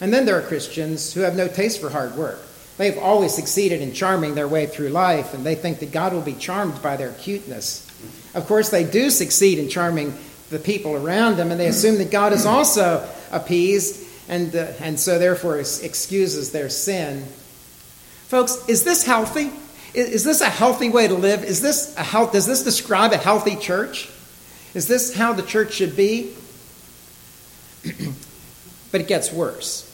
And 0.00 0.14
then 0.14 0.24
there 0.24 0.38
are 0.38 0.42
Christians 0.42 1.12
who 1.12 1.22
have 1.22 1.36
no 1.36 1.48
taste 1.48 1.80
for 1.80 1.90
hard 1.90 2.14
work. 2.14 2.40
They've 2.78 2.96
always 2.96 3.34
succeeded 3.34 3.82
in 3.82 3.92
charming 3.92 4.36
their 4.36 4.48
way 4.48 4.66
through 4.66 4.90
life, 4.90 5.34
and 5.34 5.44
they 5.44 5.56
think 5.56 5.80
that 5.80 5.90
God 5.90 6.12
will 6.12 6.22
be 6.22 6.34
charmed 6.34 6.80
by 6.80 6.96
their 6.96 7.12
cuteness. 7.12 7.84
Of 8.34 8.46
course, 8.46 8.70
they 8.70 8.84
do 8.84 9.10
succeed 9.10 9.58
in 9.58 9.68
charming 9.68 10.16
the 10.50 10.60
people 10.60 10.94
around 10.94 11.36
them, 11.36 11.50
and 11.50 11.58
they 11.60 11.66
assume 11.66 11.98
that 11.98 12.12
God 12.12 12.32
is 12.32 12.46
also 12.46 13.06
appeased, 13.32 14.06
and, 14.28 14.54
uh, 14.54 14.72
and 14.80 14.98
so 14.98 15.18
therefore 15.18 15.58
excuses 15.58 16.52
their 16.52 16.68
sin. 16.68 17.24
Folks, 18.28 18.66
is 18.68 18.84
this 18.84 19.04
healthy? 19.04 19.50
Is 19.92 20.22
this 20.22 20.40
a 20.40 20.48
healthy 20.48 20.88
way 20.88 21.08
to 21.08 21.14
live? 21.14 21.42
Is 21.42 21.60
this 21.60 21.96
a 21.96 22.04
health, 22.04 22.32
does 22.32 22.46
this 22.46 22.62
describe 22.62 23.12
a 23.12 23.16
healthy 23.16 23.56
church? 23.56 24.08
Is 24.74 24.86
this 24.86 25.16
how 25.16 25.32
the 25.32 25.42
church 25.42 25.72
should 25.72 25.96
be? 25.96 26.32
but 28.92 29.00
it 29.00 29.08
gets 29.08 29.32
worse. 29.32 29.87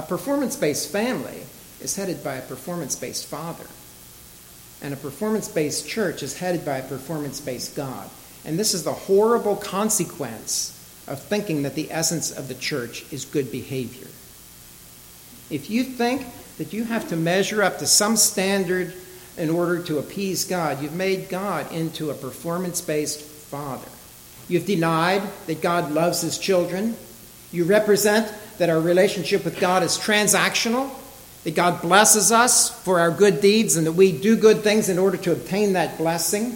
A 0.00 0.02
performance 0.02 0.56
based 0.56 0.90
family 0.90 1.42
is 1.82 1.94
headed 1.94 2.24
by 2.24 2.36
a 2.36 2.40
performance 2.40 2.96
based 2.96 3.26
father. 3.26 3.66
And 4.80 4.94
a 4.94 4.96
performance 4.96 5.46
based 5.46 5.86
church 5.86 6.22
is 6.22 6.38
headed 6.38 6.64
by 6.64 6.78
a 6.78 6.88
performance 6.88 7.38
based 7.38 7.76
God. 7.76 8.08
And 8.46 8.58
this 8.58 8.72
is 8.72 8.82
the 8.82 8.94
horrible 8.94 9.56
consequence 9.56 10.70
of 11.06 11.20
thinking 11.20 11.64
that 11.64 11.74
the 11.74 11.92
essence 11.92 12.30
of 12.30 12.48
the 12.48 12.54
church 12.54 13.12
is 13.12 13.26
good 13.26 13.52
behavior. 13.52 14.06
If 15.50 15.68
you 15.68 15.84
think 15.84 16.24
that 16.56 16.72
you 16.72 16.84
have 16.84 17.10
to 17.10 17.16
measure 17.16 17.62
up 17.62 17.76
to 17.80 17.86
some 17.86 18.16
standard 18.16 18.94
in 19.36 19.50
order 19.50 19.82
to 19.82 19.98
appease 19.98 20.46
God, 20.46 20.80
you've 20.80 20.94
made 20.94 21.28
God 21.28 21.70
into 21.72 22.08
a 22.08 22.14
performance 22.14 22.80
based 22.80 23.20
father. 23.20 23.88
You've 24.48 24.64
denied 24.64 25.28
that 25.46 25.60
God 25.60 25.92
loves 25.92 26.22
his 26.22 26.38
children. 26.38 26.96
You 27.52 27.64
represent 27.64 28.32
that 28.60 28.68
our 28.68 28.78
relationship 28.78 29.42
with 29.42 29.58
God 29.58 29.82
is 29.82 29.96
transactional, 29.96 30.90
that 31.44 31.54
God 31.54 31.80
blesses 31.80 32.30
us 32.30 32.68
for 32.84 33.00
our 33.00 33.10
good 33.10 33.40
deeds 33.40 33.76
and 33.76 33.86
that 33.86 33.92
we 33.92 34.12
do 34.12 34.36
good 34.36 34.58
things 34.58 34.90
in 34.90 34.98
order 34.98 35.16
to 35.16 35.32
obtain 35.32 35.72
that 35.72 35.96
blessing. 35.96 36.54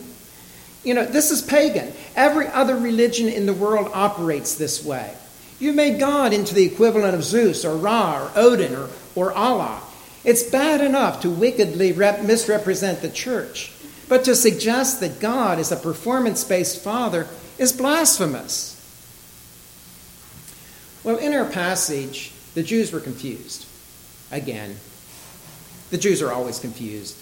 You 0.84 0.92
know, 0.92 1.06
this 1.06 1.30
is 1.30 1.40
pagan. 1.40 1.94
Every 2.14 2.46
other 2.46 2.76
religion 2.76 3.28
in 3.28 3.46
the 3.46 3.54
world 3.54 3.90
operates 3.94 4.54
this 4.56 4.84
way. 4.84 5.14
You 5.58 5.72
made 5.72 5.98
God 5.98 6.34
into 6.34 6.54
the 6.54 6.66
equivalent 6.66 7.14
of 7.14 7.24
Zeus 7.24 7.64
or 7.64 7.74
Ra 7.74 8.22
or 8.22 8.30
Odin 8.36 8.74
or, 8.74 8.90
or 9.14 9.32
Allah. 9.32 9.80
It's 10.24 10.42
bad 10.42 10.82
enough 10.82 11.22
to 11.22 11.30
wickedly 11.30 11.92
rep- 11.92 12.22
misrepresent 12.22 13.00
the 13.00 13.08
church, 13.08 13.72
but 14.10 14.24
to 14.24 14.34
suggest 14.34 15.00
that 15.00 15.20
God 15.20 15.58
is 15.58 15.72
a 15.72 15.76
performance 15.76 16.44
based 16.44 16.84
father 16.84 17.28
is 17.56 17.72
blasphemous. 17.72 18.73
Well, 21.04 21.18
in 21.18 21.34
our 21.34 21.44
passage, 21.44 22.32
the 22.54 22.62
Jews 22.62 22.90
were 22.90 23.00
confused. 23.00 23.66
Again, 24.32 24.76
the 25.90 25.98
Jews 25.98 26.22
are 26.22 26.32
always 26.32 26.58
confused. 26.58 27.18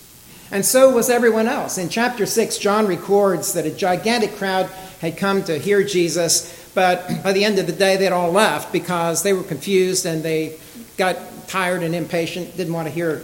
And 0.52 0.64
so 0.64 0.94
was 0.94 1.10
everyone 1.10 1.48
else. 1.48 1.78
In 1.78 1.88
chapter 1.88 2.24
6, 2.24 2.58
John 2.58 2.86
records 2.86 3.54
that 3.54 3.66
a 3.66 3.70
gigantic 3.70 4.36
crowd 4.36 4.66
had 5.00 5.16
come 5.16 5.42
to 5.44 5.58
hear 5.58 5.82
Jesus, 5.82 6.70
but 6.74 7.24
by 7.24 7.32
the 7.32 7.44
end 7.44 7.58
of 7.58 7.66
the 7.66 7.72
day, 7.72 7.96
they'd 7.96 8.12
all 8.12 8.30
left 8.30 8.72
because 8.72 9.22
they 9.22 9.32
were 9.32 9.42
confused 9.42 10.06
and 10.06 10.22
they 10.22 10.58
got 10.96 11.16
tired 11.48 11.82
and 11.82 11.94
impatient, 11.94 12.56
didn't 12.56 12.72
want 12.72 12.86
to 12.86 12.94
hear 12.94 13.22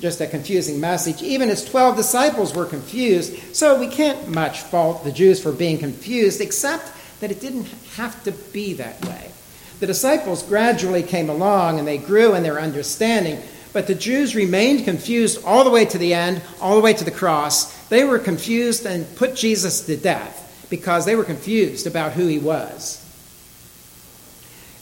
just 0.00 0.20
a 0.20 0.26
confusing 0.26 0.78
message. 0.78 1.22
Even 1.22 1.48
his 1.48 1.64
12 1.64 1.96
disciples 1.96 2.54
were 2.54 2.66
confused. 2.66 3.56
So 3.56 3.80
we 3.80 3.88
can't 3.88 4.28
much 4.28 4.60
fault 4.60 5.02
the 5.02 5.12
Jews 5.12 5.42
for 5.42 5.52
being 5.52 5.78
confused, 5.78 6.40
except 6.40 6.92
that 7.20 7.30
it 7.30 7.40
didn't 7.40 7.66
have 7.96 8.22
to 8.24 8.32
be 8.32 8.74
that 8.74 9.04
way. 9.04 9.32
The 9.80 9.86
disciples 9.86 10.42
gradually 10.42 11.02
came 11.02 11.28
along 11.28 11.78
and 11.78 11.86
they 11.86 11.98
grew 11.98 12.34
in 12.34 12.42
their 12.42 12.60
understanding, 12.60 13.40
but 13.72 13.86
the 13.86 13.94
Jews 13.94 14.34
remained 14.34 14.84
confused 14.84 15.44
all 15.44 15.64
the 15.64 15.70
way 15.70 15.84
to 15.84 15.98
the 15.98 16.14
end, 16.14 16.40
all 16.60 16.76
the 16.76 16.82
way 16.82 16.94
to 16.94 17.04
the 17.04 17.10
cross. 17.10 17.76
They 17.88 18.04
were 18.04 18.18
confused 18.18 18.86
and 18.86 19.14
put 19.16 19.36
Jesus 19.36 19.84
to 19.86 19.96
death 19.96 20.66
because 20.70 21.04
they 21.04 21.14
were 21.14 21.24
confused 21.24 21.86
about 21.86 22.12
who 22.12 22.26
he 22.26 22.38
was. 22.38 23.02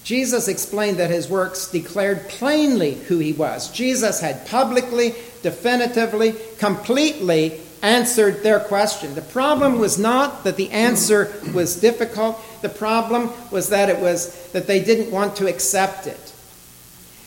Jesus 0.05 0.49
explained 0.49 0.99
that 0.99 1.11
his 1.11 1.29
works 1.29 1.71
declared 1.71 2.29
plainly 2.29 2.95
who 2.95 3.19
he 3.19 3.33
was. 3.33 3.71
Jesus 3.73 4.21
had 4.21 4.47
publicly, 4.47 5.15
definitively, 5.43 6.35
completely 6.59 7.61
answered 7.85 8.43
their 8.43 8.61
question. 8.61 9.15
The 9.15 9.23
problem 9.23 9.79
was 9.79 9.99
not 9.99 10.45
that 10.45 10.57
the 10.57 10.71
answer 10.71 11.33
was 11.53 11.77
difficult. 11.77 12.41
The 12.63 12.69
problem 12.69 13.31
was 13.51 13.69
that 13.69 13.91
it 13.91 14.01
was 14.01 14.51
that 14.53 14.67
they 14.67 14.83
didn't 14.83 15.13
want 15.13 15.37
to 15.37 15.47
accept 15.47 16.07
it. 16.07 16.33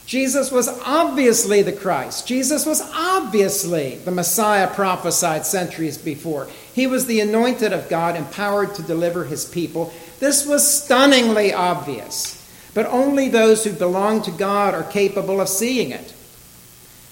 Jesus 0.08 0.52
was 0.52 0.70
obviously 0.86 1.62
the 1.62 1.74
Christ. 1.74 2.28
Jesus 2.28 2.66
was 2.66 2.82
obviously 2.94 3.98
the 3.98 4.12
Messiah 4.12 4.74
prophesied 4.74 5.46
centuries 5.46 5.98
before. 5.98 6.48
He 6.74 6.88
was 6.88 7.06
the 7.06 7.20
anointed 7.20 7.74
of 7.74 7.90
God, 7.90 8.16
empowered 8.16 8.74
to 8.76 8.82
deliver 8.82 9.26
his 9.26 9.44
people. 9.44 9.94
This 10.20 10.46
was 10.46 10.66
stunningly 10.66 11.54
obvious. 11.54 12.34
But 12.74 12.86
only 12.86 13.28
those 13.28 13.64
who 13.64 13.74
belong 13.74 14.22
to 14.24 14.32
God 14.32 14.74
are 14.74 14.84
capable 14.84 15.42
of 15.42 15.50
seeing 15.50 15.92
it. 15.92 16.14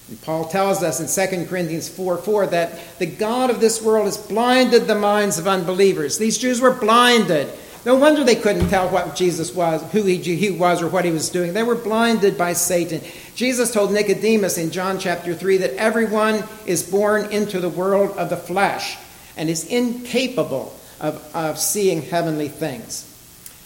And 0.08 0.20
Paul 0.22 0.44
tells 0.46 0.82
us 0.82 1.00
in 1.00 1.28
2 1.28 1.46
Corinthians 1.46 1.88
4 1.88 2.18
4 2.18 2.46
that 2.48 2.98
the 2.98 3.06
God 3.06 3.50
of 3.50 3.60
this 3.60 3.82
world 3.82 4.06
has 4.06 4.16
blinded 4.16 4.86
the 4.86 4.94
minds 4.94 5.38
of 5.38 5.48
unbelievers. 5.48 6.18
These 6.18 6.38
Jews 6.38 6.60
were 6.60 6.72
blinded 6.72 7.52
no 7.86 7.94
wonder 7.94 8.24
they 8.24 8.34
couldn't 8.34 8.68
tell 8.68 8.88
what 8.88 9.14
Jesus 9.14 9.54
was, 9.54 9.80
who 9.92 10.02
he, 10.02 10.16
he 10.16 10.50
was, 10.50 10.82
or 10.82 10.88
what 10.88 11.04
he 11.04 11.12
was 11.12 11.30
doing. 11.30 11.54
They 11.54 11.62
were 11.62 11.76
blinded 11.76 12.36
by 12.36 12.52
Satan. 12.52 13.00
Jesus 13.36 13.72
told 13.72 13.92
Nicodemus 13.92 14.58
in 14.58 14.72
John 14.72 14.98
chapter 14.98 15.34
3 15.36 15.58
that 15.58 15.74
everyone 15.74 16.42
is 16.66 16.82
born 16.82 17.30
into 17.30 17.60
the 17.60 17.68
world 17.68 18.10
of 18.18 18.28
the 18.28 18.36
flesh 18.36 18.98
and 19.36 19.48
is 19.48 19.64
incapable 19.66 20.76
of, 20.98 21.30
of 21.32 21.60
seeing 21.60 22.02
heavenly 22.02 22.48
things. 22.48 23.04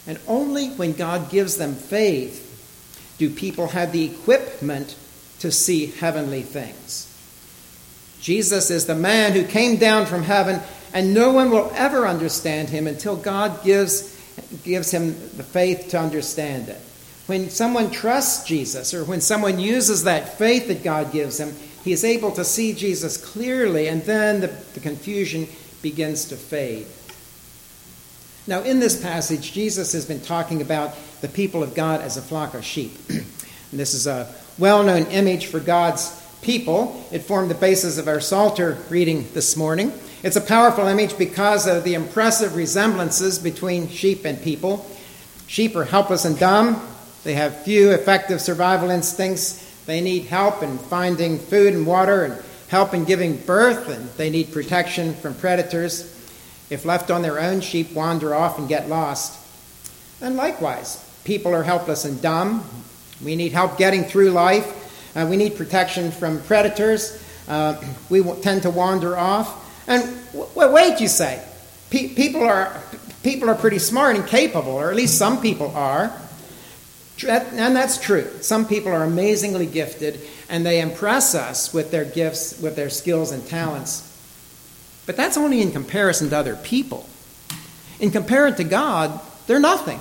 And 0.06 0.18
only 0.28 0.68
when 0.68 0.92
God 0.92 1.30
gives 1.30 1.56
them 1.56 1.74
faith 1.74 2.46
do 3.16 3.30
people 3.30 3.68
have 3.68 3.90
the 3.90 4.04
equipment 4.04 4.96
to 5.40 5.50
see 5.50 5.86
heavenly 5.86 6.42
things. 6.42 7.06
Jesus 8.20 8.70
is 8.70 8.86
the 8.86 8.94
man 8.94 9.32
who 9.32 9.44
came 9.44 9.76
down 9.76 10.06
from 10.06 10.22
heaven 10.22 10.60
and 10.92 11.14
no 11.14 11.32
one 11.32 11.50
will 11.50 11.70
ever 11.74 12.06
understand 12.06 12.68
him 12.68 12.86
until 12.86 13.16
God 13.16 13.62
gives, 13.64 14.16
gives 14.64 14.90
him 14.90 15.12
the 15.36 15.42
faith 15.42 15.88
to 15.90 15.98
understand 15.98 16.68
it. 16.68 16.80
When 17.26 17.48
someone 17.48 17.90
trusts 17.90 18.44
Jesus, 18.44 18.92
or 18.92 19.04
when 19.04 19.20
someone 19.20 19.60
uses 19.60 20.04
that 20.04 20.36
faith 20.36 20.66
that 20.66 20.82
God 20.82 21.12
gives 21.12 21.38
him, 21.38 21.54
he 21.84 21.92
is 21.92 22.04
able 22.04 22.32
to 22.32 22.44
see 22.44 22.72
Jesus 22.72 23.16
clearly, 23.16 23.86
and 23.86 24.02
then 24.02 24.40
the, 24.40 24.48
the 24.48 24.80
confusion 24.80 25.46
begins 25.80 26.26
to 26.26 26.36
fade. 26.36 26.86
Now, 28.46 28.62
in 28.62 28.80
this 28.80 29.00
passage, 29.00 29.52
Jesus 29.52 29.92
has 29.92 30.04
been 30.04 30.20
talking 30.20 30.60
about 30.60 30.96
the 31.20 31.28
people 31.28 31.62
of 31.62 31.74
God 31.74 32.00
as 32.00 32.16
a 32.16 32.22
flock 32.22 32.54
of 32.54 32.64
sheep. 32.64 32.92
this 33.72 33.94
is 33.94 34.08
a 34.08 34.34
well 34.60 34.82
known 34.82 35.06
image 35.06 35.46
for 35.46 35.58
God's 35.58 36.14
people. 36.42 37.02
It 37.10 37.20
formed 37.20 37.50
the 37.50 37.54
basis 37.54 37.96
of 37.98 38.06
our 38.06 38.20
Psalter 38.20 38.76
reading 38.90 39.26
this 39.32 39.56
morning. 39.56 39.92
It's 40.22 40.36
a 40.36 40.40
powerful 40.40 40.86
image 40.86 41.16
because 41.16 41.66
of 41.66 41.82
the 41.82 41.94
impressive 41.94 42.54
resemblances 42.54 43.38
between 43.38 43.88
sheep 43.88 44.26
and 44.26 44.40
people. 44.40 44.86
Sheep 45.46 45.74
are 45.76 45.84
helpless 45.84 46.26
and 46.26 46.38
dumb. 46.38 46.86
They 47.24 47.34
have 47.34 47.64
few 47.64 47.90
effective 47.90 48.40
survival 48.40 48.90
instincts. 48.90 49.66
They 49.86 50.02
need 50.02 50.26
help 50.26 50.62
in 50.62 50.76
finding 50.76 51.38
food 51.38 51.72
and 51.72 51.86
water 51.86 52.24
and 52.24 52.44
help 52.68 52.92
in 52.92 53.06
giving 53.06 53.36
birth, 53.38 53.88
and 53.88 54.10
they 54.10 54.28
need 54.28 54.52
protection 54.52 55.14
from 55.14 55.34
predators. 55.34 56.16
If 56.68 56.84
left 56.84 57.10
on 57.10 57.22
their 57.22 57.40
own, 57.40 57.62
sheep 57.62 57.92
wander 57.92 58.34
off 58.34 58.58
and 58.58 58.68
get 58.68 58.88
lost. 58.90 59.38
And 60.20 60.36
likewise, 60.36 61.02
people 61.24 61.54
are 61.54 61.62
helpless 61.62 62.04
and 62.04 62.20
dumb. 62.20 62.64
We 63.24 63.36
need 63.36 63.52
help 63.52 63.78
getting 63.78 64.04
through 64.04 64.30
life. 64.30 65.16
Uh, 65.16 65.26
we 65.28 65.36
need 65.36 65.56
protection 65.56 66.10
from 66.10 66.40
predators. 66.42 67.22
Uh, 67.48 67.82
we 68.08 68.22
tend 68.42 68.62
to 68.62 68.70
wander 68.70 69.16
off. 69.16 69.88
And 69.88 70.02
w- 70.32 70.72
wait, 70.72 71.00
you 71.00 71.08
say, 71.08 71.42
Pe- 71.90 72.14
people 72.14 72.44
are 72.44 72.80
people 73.22 73.50
are 73.50 73.54
pretty 73.54 73.78
smart 73.78 74.16
and 74.16 74.26
capable, 74.26 74.72
or 74.72 74.90
at 74.90 74.96
least 74.96 75.18
some 75.18 75.42
people 75.42 75.72
are. 75.74 76.12
And 77.26 77.76
that's 77.76 77.98
true. 78.00 78.30
Some 78.40 78.66
people 78.66 78.92
are 78.92 79.02
amazingly 79.02 79.66
gifted, 79.66 80.20
and 80.48 80.64
they 80.64 80.80
impress 80.80 81.34
us 81.34 81.74
with 81.74 81.90
their 81.90 82.06
gifts, 82.06 82.58
with 82.60 82.76
their 82.76 82.88
skills 82.88 83.30
and 83.30 83.46
talents. 83.46 84.06
But 85.04 85.16
that's 85.16 85.36
only 85.36 85.60
in 85.60 85.70
comparison 85.72 86.30
to 86.30 86.38
other 86.38 86.56
people. 86.56 87.06
In 87.98 88.10
comparison 88.10 88.56
to 88.58 88.64
God, 88.64 89.20
they're 89.46 89.60
nothing. 89.60 90.00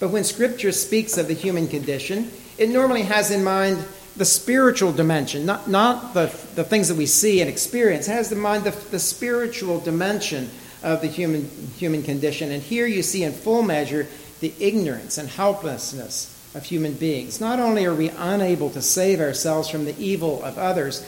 But 0.00 0.10
when 0.10 0.24
Scripture 0.24 0.72
speaks 0.72 1.18
of 1.18 1.28
the 1.28 1.34
human 1.34 1.68
condition, 1.68 2.30
it 2.58 2.70
normally 2.70 3.02
has 3.02 3.30
in 3.30 3.44
mind 3.44 3.84
the 4.16 4.24
spiritual 4.24 4.92
dimension, 4.92 5.46
not, 5.46 5.68
not 5.68 6.14
the, 6.14 6.26
the 6.54 6.64
things 6.64 6.88
that 6.88 6.96
we 6.96 7.06
see 7.06 7.40
and 7.40 7.48
experience. 7.48 8.08
It 8.08 8.12
has 8.12 8.32
in 8.32 8.38
mind 8.38 8.64
the, 8.64 8.70
the 8.90 8.98
spiritual 8.98 9.78
dimension 9.78 10.50
of 10.82 11.02
the 11.02 11.06
human, 11.06 11.48
human 11.76 12.02
condition. 12.02 12.50
And 12.50 12.62
here 12.62 12.86
you 12.86 13.02
see 13.02 13.22
in 13.22 13.32
full 13.32 13.62
measure 13.62 14.08
the 14.40 14.52
ignorance 14.58 15.18
and 15.18 15.28
helplessness 15.28 16.36
of 16.54 16.64
human 16.64 16.94
beings. 16.94 17.40
Not 17.40 17.60
only 17.60 17.84
are 17.84 17.94
we 17.94 18.08
unable 18.08 18.70
to 18.70 18.82
save 18.82 19.20
ourselves 19.20 19.68
from 19.68 19.84
the 19.84 19.96
evil 19.98 20.42
of 20.42 20.58
others, 20.58 21.06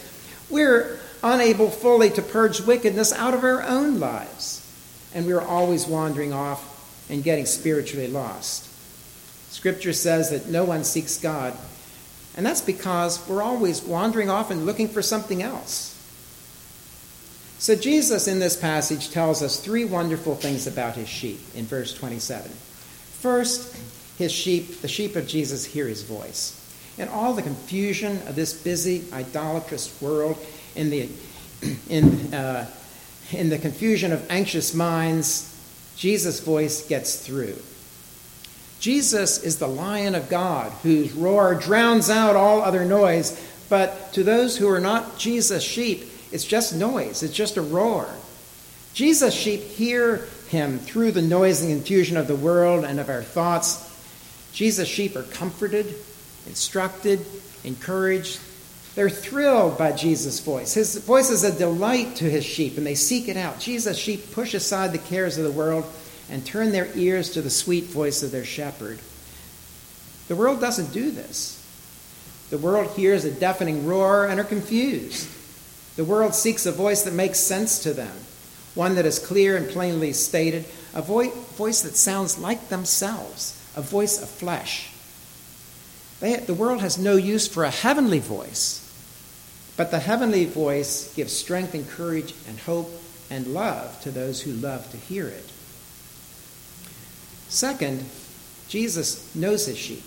we're 0.51 1.01
unable 1.23 1.71
fully 1.71 2.11
to 2.11 2.23
purge 2.23 2.61
wickedness 2.61 3.13
out 3.13 3.35
of 3.35 3.43
our 3.43 3.63
own 3.63 3.99
lives. 3.99 4.59
And 5.15 5.27
we're 5.27 5.41
always 5.41 5.87
wandering 5.87 6.33
off 6.33 6.69
and 7.11 7.25
getting 7.25 7.47
spiritually 7.47 8.09
lost. 8.09 8.72
Scripture 9.53 9.93
says 9.93 10.31
that 10.31 10.49
no 10.49 10.65
one 10.65 10.83
seeks 10.83 11.19
God 11.19 11.55
And 12.35 12.47
that's 12.47 12.63
because 12.63 13.29
we're 13.29 13.43
always 13.43 13.83
wandering 13.83 14.31
off 14.31 14.51
and 14.51 14.65
looking 14.65 14.89
for 14.89 15.03
something 15.03 15.43
else. 15.43 15.91
So, 17.59 17.77
Jesus 17.77 18.27
in 18.27 18.39
this 18.39 18.57
passage 18.57 19.11
tells 19.11 19.43
us 19.43 19.61
three 19.61 19.85
wonderful 19.85 20.35
things 20.35 20.67
about 20.67 20.97
his 20.97 21.09
sheep 21.09 21.39
in 21.55 21.67
verse 21.67 21.93
27. 21.93 22.51
First, 22.51 23.77
his 24.17 24.33
sheep, 24.33 24.81
the 24.81 24.89
sheep 24.89 25.15
of 25.15 25.29
Jesus, 25.29 25.67
hear 25.67 25.87
his 25.87 26.03
voice. 26.03 26.59
In 26.97 27.09
all 27.09 27.35
the 27.35 27.43
confusion 27.43 28.17
of 28.27 28.35
this 28.35 28.55
busy, 28.55 29.05
idolatrous 29.13 30.01
world, 30.01 30.39
in 30.75 30.89
the, 30.89 31.11
in, 31.91 32.33
uh, 32.33 32.67
in 33.31 33.51
the 33.51 33.59
confusion 33.59 34.13
of 34.13 34.29
anxious 34.31 34.75
minds, 34.75 35.55
Jesus' 35.95 36.41
voice 36.41 36.89
gets 36.89 37.17
through. 37.17 37.59
Jesus 38.83 39.41
is 39.45 39.59
the 39.59 39.69
lion 39.69 40.17
of 40.17 40.29
God 40.29 40.73
whose 40.83 41.13
roar 41.13 41.55
drowns 41.55 42.11
out 42.11 42.35
all 42.35 42.63
other 42.63 42.85
noise, 42.85 43.41
but 43.69 44.13
to 44.15 44.25
those 44.25 44.57
who 44.57 44.69
are 44.69 44.81
not 44.81 45.17
Jesus' 45.17 45.63
sheep, 45.63 46.11
it's 46.33 46.45
just 46.45 46.75
noise, 46.75 47.23
it's 47.23 47.33
just 47.33 47.57
a 47.57 47.63
roar. 47.63 48.13
Jesus' 48.93 49.35
sheep 49.35 49.61
hear 49.61 50.27
him 50.49 50.81
through 50.81 51.13
the 51.13 51.23
noise 51.23 51.63
and 51.63 51.71
confusion 51.71 52.17
of 52.17 52.27
the 52.27 52.35
world 52.35 52.85
and 52.85 52.99
of 52.99 53.09
our 53.09 53.23
thoughts. 53.23 53.89
Jesus' 54.53 54.89
sheep 54.89 55.15
are 55.15 55.23
comforted, 55.23 55.87
instructed, 56.49 57.25
encouraged. 57.63 58.41
They're 58.97 59.09
thrilled 59.09 59.79
by 59.79 59.93
Jesus' 59.93 60.41
voice. 60.41 60.75
His 60.75 60.97
voice 60.97 61.31
is 61.31 61.45
a 61.45 61.57
delight 61.57 62.17
to 62.17 62.25
his 62.25 62.45
sheep, 62.45 62.77
and 62.79 62.85
they 62.85 62.97
seek 62.97 63.29
it 63.29 63.37
out. 63.37 63.61
Jesus' 63.61 63.97
sheep 63.97 64.33
push 64.33 64.55
aside 64.55 64.91
the 64.91 64.99
cares 64.99 65.39
of 65.39 65.45
the 65.45 65.53
world 65.53 65.85
and 66.33 66.45
turn 66.47 66.73
their 66.73 66.89
ears 66.97 67.31
to 67.31 67.43
the 67.43 67.51
sweet 67.51 67.85
voice 67.85 68.23
of 68.23 68.31
their 68.31 68.45
shepherd. 68.45 68.99
The 70.29 70.35
world 70.35 70.61
doesn't 70.61 70.93
do 70.93 71.11
this. 71.11 71.59
The 72.49 72.57
world 72.57 72.91
hears 72.97 73.27
a 73.27 73.31
deafening 73.31 73.87
roar 73.87 74.27
and 74.27 74.41
are 74.41 74.45
confused. 74.45 75.29
The 75.97 76.05
world 76.05 76.35
seeks 76.35 76.65
a 76.65 76.73
voice 76.73 77.03
that 77.03 77.13
makes 77.13 77.39
sense 77.39 77.81
to 77.81 77.93
them, 77.93 78.17
one 78.75 78.95
that 78.95 79.05
is 79.05 79.19
clear 79.19 79.59
and 79.59 79.69
plainly 79.69 80.15
stated, 80.15 80.65
a 80.95 81.03
vo- 81.03 81.31
voice 81.31 81.83
that 81.83 81.97
sounds 81.97 82.39
like 82.39 82.71
themselves, 82.71 83.63
a 83.77 83.83
voice 83.83 84.23
of 84.23 84.31
flesh. 84.31 84.91
They, 86.21 86.37
the 86.37 86.55
world 86.55 86.81
has 86.81 86.97
no 86.97 87.17
use 87.17 87.47
for 87.47 87.65
a 87.65 87.71
heavenly 87.71 88.21
voice, 88.21 88.79
but 89.77 89.91
the 89.91 89.99
heavenly 89.99 90.47
voice 90.47 91.13
gives 91.15 91.35
strength 91.35 91.75
and 91.75 91.87
courage 91.91 92.35
and 92.49 92.59
hope 92.61 92.91
and 93.29 93.49
love 93.49 94.01
to 94.01 94.11
those 94.11 94.41
who 94.41 94.53
love 94.53 94.91
to 94.93 94.97
hear 94.97 95.27
it. 95.29 95.53
Second, 97.53 98.03
Jesus 98.67 99.33
knows 99.35 99.67
his 99.67 99.77
sheep. 99.77 100.03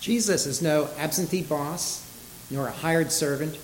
Jesus 0.00 0.46
is 0.46 0.62
no 0.62 0.88
absentee 0.96 1.42
boss 1.42 2.02
nor 2.50 2.68
a 2.68 2.72
hired 2.72 3.12
servant. 3.12 3.58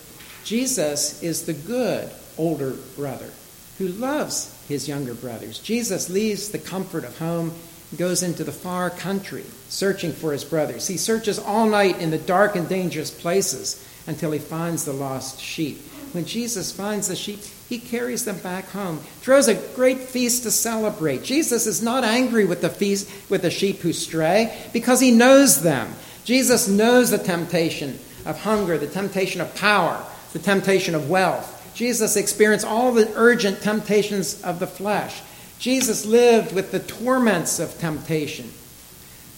Jesus 0.44 1.22
is 1.22 1.46
the 1.46 1.54
good 1.54 2.10
older 2.36 2.72
brother 2.94 3.30
who 3.78 3.88
loves 3.88 4.54
his 4.68 4.86
younger 4.86 5.14
brothers. 5.14 5.60
Jesus 5.60 6.10
leaves 6.10 6.50
the 6.50 6.58
comfort 6.58 7.04
of 7.04 7.18
home 7.18 7.52
and 7.88 7.98
goes 7.98 8.22
into 8.22 8.44
the 8.44 8.52
far 8.52 8.90
country 8.90 9.44
searching 9.70 10.12
for 10.12 10.32
his 10.32 10.44
brothers. 10.44 10.88
He 10.88 10.98
searches 10.98 11.38
all 11.38 11.66
night 11.66 12.00
in 12.00 12.10
the 12.10 12.18
dark 12.18 12.54
and 12.54 12.68
dangerous 12.68 13.10
places 13.10 13.82
until 14.06 14.32
he 14.32 14.38
finds 14.38 14.84
the 14.84 14.92
lost 14.92 15.40
sheep. 15.40 15.80
When 16.12 16.24
Jesus 16.24 16.72
finds 16.72 17.08
the 17.08 17.16
sheep, 17.16 17.40
he 17.68 17.78
carries 17.78 18.24
them 18.24 18.38
back 18.38 18.68
home, 18.70 18.98
throws 19.20 19.46
a 19.46 19.54
great 19.54 20.00
feast 20.00 20.42
to 20.42 20.50
celebrate. 20.50 21.22
Jesus 21.22 21.66
is 21.66 21.82
not 21.82 22.02
angry 22.02 22.44
with 22.44 22.60
the 22.60 22.68
feast 22.68 23.08
with 23.30 23.42
the 23.42 23.50
sheep 23.50 23.78
who 23.78 23.92
stray 23.92 24.56
because 24.72 25.00
he 25.00 25.12
knows 25.12 25.62
them. 25.62 25.92
Jesus 26.24 26.66
knows 26.68 27.10
the 27.10 27.18
temptation 27.18 27.98
of 28.26 28.40
hunger, 28.40 28.76
the 28.76 28.86
temptation 28.86 29.40
of 29.40 29.54
power, 29.54 30.04
the 30.32 30.38
temptation 30.38 30.94
of 30.94 31.08
wealth. 31.08 31.56
Jesus 31.74 32.16
experienced 32.16 32.66
all 32.66 32.92
the 32.92 33.10
urgent 33.14 33.62
temptations 33.62 34.42
of 34.42 34.58
the 34.58 34.66
flesh. 34.66 35.22
Jesus 35.58 36.04
lived 36.04 36.52
with 36.52 36.72
the 36.72 36.80
torments 36.80 37.60
of 37.60 37.78
temptation. 37.78 38.50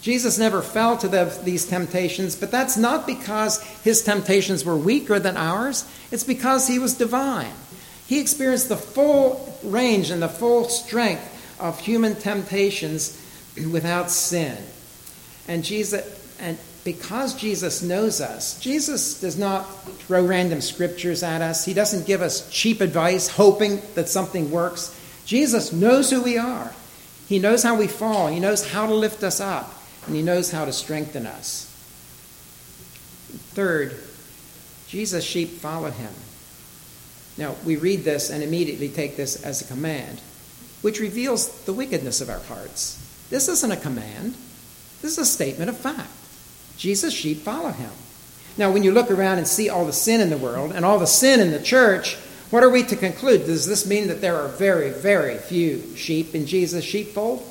Jesus 0.03 0.37
never 0.37 0.61
fell 0.61 0.97
to 0.97 1.07
the, 1.07 1.39
these 1.45 1.65
temptations, 1.65 2.35
but 2.35 2.51
that's 2.51 2.75
not 2.75 3.07
because 3.07 3.63
his 3.83 4.03
temptations 4.03 4.65
were 4.65 4.75
weaker 4.75 5.17
than 5.17 5.37
ours. 5.37 5.89
It's 6.11 6.25
because 6.25 6.67
he 6.67 6.77
was 6.77 6.95
divine. 6.95 7.53
He 8.05 8.19
experienced 8.19 8.67
the 8.67 8.75
full 8.75 9.57
range 9.63 10.09
and 10.09 10.21
the 10.21 10.27
full 10.27 10.65
strength 10.65 11.57
of 11.57 11.79
human 11.79 12.15
temptations 12.15 13.17
without 13.71 14.11
sin. 14.11 14.57
And 15.47 15.63
Jesus 15.63 16.03
and 16.37 16.57
because 16.83 17.33
Jesus 17.35 17.81
knows 17.81 18.19
us, 18.19 18.59
Jesus 18.59 19.21
does 19.21 19.37
not 19.37 19.63
throw 19.99 20.25
random 20.25 20.59
scriptures 20.59 21.23
at 21.23 21.41
us. 21.41 21.63
He 21.63 21.73
doesn't 21.73 22.05
give 22.05 22.21
us 22.21 22.49
cheap 22.49 22.81
advice 22.81 23.29
hoping 23.29 23.81
that 23.95 24.09
something 24.09 24.51
works. 24.51 24.93
Jesus 25.25 25.71
knows 25.71 26.09
who 26.09 26.21
we 26.21 26.37
are. 26.37 26.73
He 27.29 27.39
knows 27.39 27.63
how 27.63 27.77
we 27.77 27.87
fall. 27.87 28.27
He 28.27 28.41
knows 28.41 28.69
how 28.69 28.85
to 28.85 28.93
lift 28.93 29.23
us 29.23 29.39
up. 29.39 29.79
And 30.07 30.15
he 30.15 30.21
knows 30.21 30.51
how 30.51 30.65
to 30.65 30.73
strengthen 30.73 31.25
us. 31.25 31.69
Third, 33.53 33.99
Jesus' 34.87 35.23
sheep 35.23 35.49
follow 35.49 35.89
him. 35.89 36.13
Now, 37.37 37.55
we 37.65 37.75
read 37.77 38.03
this 38.03 38.29
and 38.29 38.43
immediately 38.43 38.89
take 38.89 39.17
this 39.17 39.43
as 39.43 39.61
a 39.61 39.65
command, 39.65 40.21
which 40.81 40.99
reveals 40.99 41.61
the 41.65 41.73
wickedness 41.73 42.21
of 42.21 42.29
our 42.29 42.39
hearts. 42.39 42.99
This 43.29 43.47
isn't 43.47 43.71
a 43.71 43.77
command, 43.77 44.35
this 45.01 45.13
is 45.13 45.17
a 45.17 45.25
statement 45.25 45.69
of 45.69 45.77
fact. 45.77 46.11
Jesus' 46.77 47.13
sheep 47.13 47.39
follow 47.39 47.71
him. 47.71 47.91
Now, 48.57 48.71
when 48.71 48.83
you 48.83 48.91
look 48.91 49.09
around 49.09 49.39
and 49.39 49.47
see 49.47 49.69
all 49.69 49.85
the 49.85 49.93
sin 49.93 50.21
in 50.21 50.29
the 50.29 50.37
world 50.37 50.71
and 50.73 50.85
all 50.85 50.99
the 50.99 51.07
sin 51.07 51.39
in 51.39 51.51
the 51.51 51.61
church, 51.61 52.15
what 52.51 52.63
are 52.63 52.69
we 52.69 52.83
to 52.83 52.95
conclude? 52.95 53.45
Does 53.45 53.65
this 53.65 53.87
mean 53.87 54.07
that 54.09 54.21
there 54.21 54.35
are 54.35 54.47
very, 54.47 54.91
very 54.91 55.37
few 55.37 55.95
sheep 55.95 56.35
in 56.35 56.45
Jesus' 56.45 56.83
sheepfold? 56.83 57.43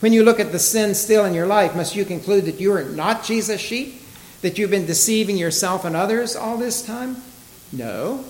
When 0.00 0.12
you 0.12 0.24
look 0.24 0.40
at 0.40 0.52
the 0.52 0.58
sin 0.58 0.94
still 0.94 1.24
in 1.24 1.34
your 1.34 1.46
life, 1.46 1.74
must 1.74 1.96
you 1.96 2.04
conclude 2.04 2.44
that 2.44 2.60
you 2.60 2.72
are 2.72 2.84
not 2.84 3.24
Jesus' 3.24 3.60
sheep? 3.60 4.02
That 4.42 4.58
you've 4.58 4.70
been 4.70 4.86
deceiving 4.86 5.36
yourself 5.36 5.84
and 5.84 5.96
others 5.96 6.36
all 6.36 6.58
this 6.58 6.82
time? 6.82 7.16
No. 7.72 8.24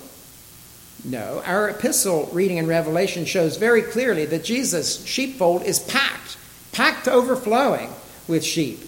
No, 1.04 1.42
our 1.44 1.68
epistle 1.68 2.28
reading 2.32 2.56
in 2.56 2.66
Revelation 2.66 3.24
shows 3.26 3.56
very 3.56 3.82
clearly 3.82 4.26
that 4.26 4.44
Jesus' 4.44 5.04
sheepfold 5.04 5.62
is 5.62 5.78
packed, 5.78 6.36
packed 6.72 7.04
to 7.04 7.12
overflowing 7.12 7.90
with 8.26 8.44
sheep. 8.44 8.80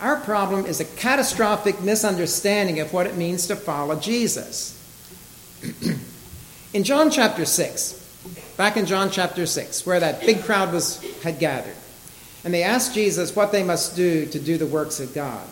Our 0.00 0.16
problem 0.20 0.66
is 0.66 0.80
a 0.80 0.84
catastrophic 0.84 1.82
misunderstanding 1.82 2.80
of 2.80 2.92
what 2.92 3.06
it 3.06 3.16
means 3.16 3.46
to 3.48 3.56
follow 3.56 3.96
Jesus. 3.96 4.72
in 6.74 6.84
John 6.84 7.10
chapter 7.10 7.44
6, 7.44 8.54
back 8.56 8.76
in 8.76 8.86
John 8.86 9.10
chapter 9.10 9.46
6, 9.46 9.84
where 9.84 10.00
that 10.00 10.20
big 10.20 10.42
crowd 10.44 10.72
was, 10.72 11.02
had 11.22 11.38
gathered, 11.38 11.76
and 12.46 12.54
they 12.54 12.62
asked 12.62 12.94
Jesus 12.94 13.34
what 13.34 13.50
they 13.50 13.64
must 13.64 13.96
do 13.96 14.24
to 14.24 14.38
do 14.38 14.56
the 14.56 14.66
works 14.66 15.00
of 15.00 15.12
God. 15.12 15.44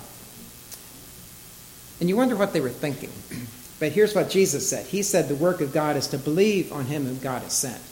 And 1.98 2.09
you 2.09 2.16
wonder 2.16 2.37
what 2.37 2.52
they 2.52 2.61
were 2.61 2.70
thinking. 2.70 3.11
But 3.80 3.90
here's 3.90 4.14
what 4.14 4.30
Jesus 4.30 4.70
said 4.70 4.87
He 4.87 5.02
said, 5.02 5.26
The 5.26 5.35
work 5.35 5.61
of 5.61 5.72
God 5.72 5.96
is 5.96 6.07
to 6.09 6.18
believe 6.18 6.72
on 6.72 6.85
Him 6.85 7.04
whom 7.04 7.18
God 7.18 7.42
has 7.42 7.52
sent. 7.52 7.83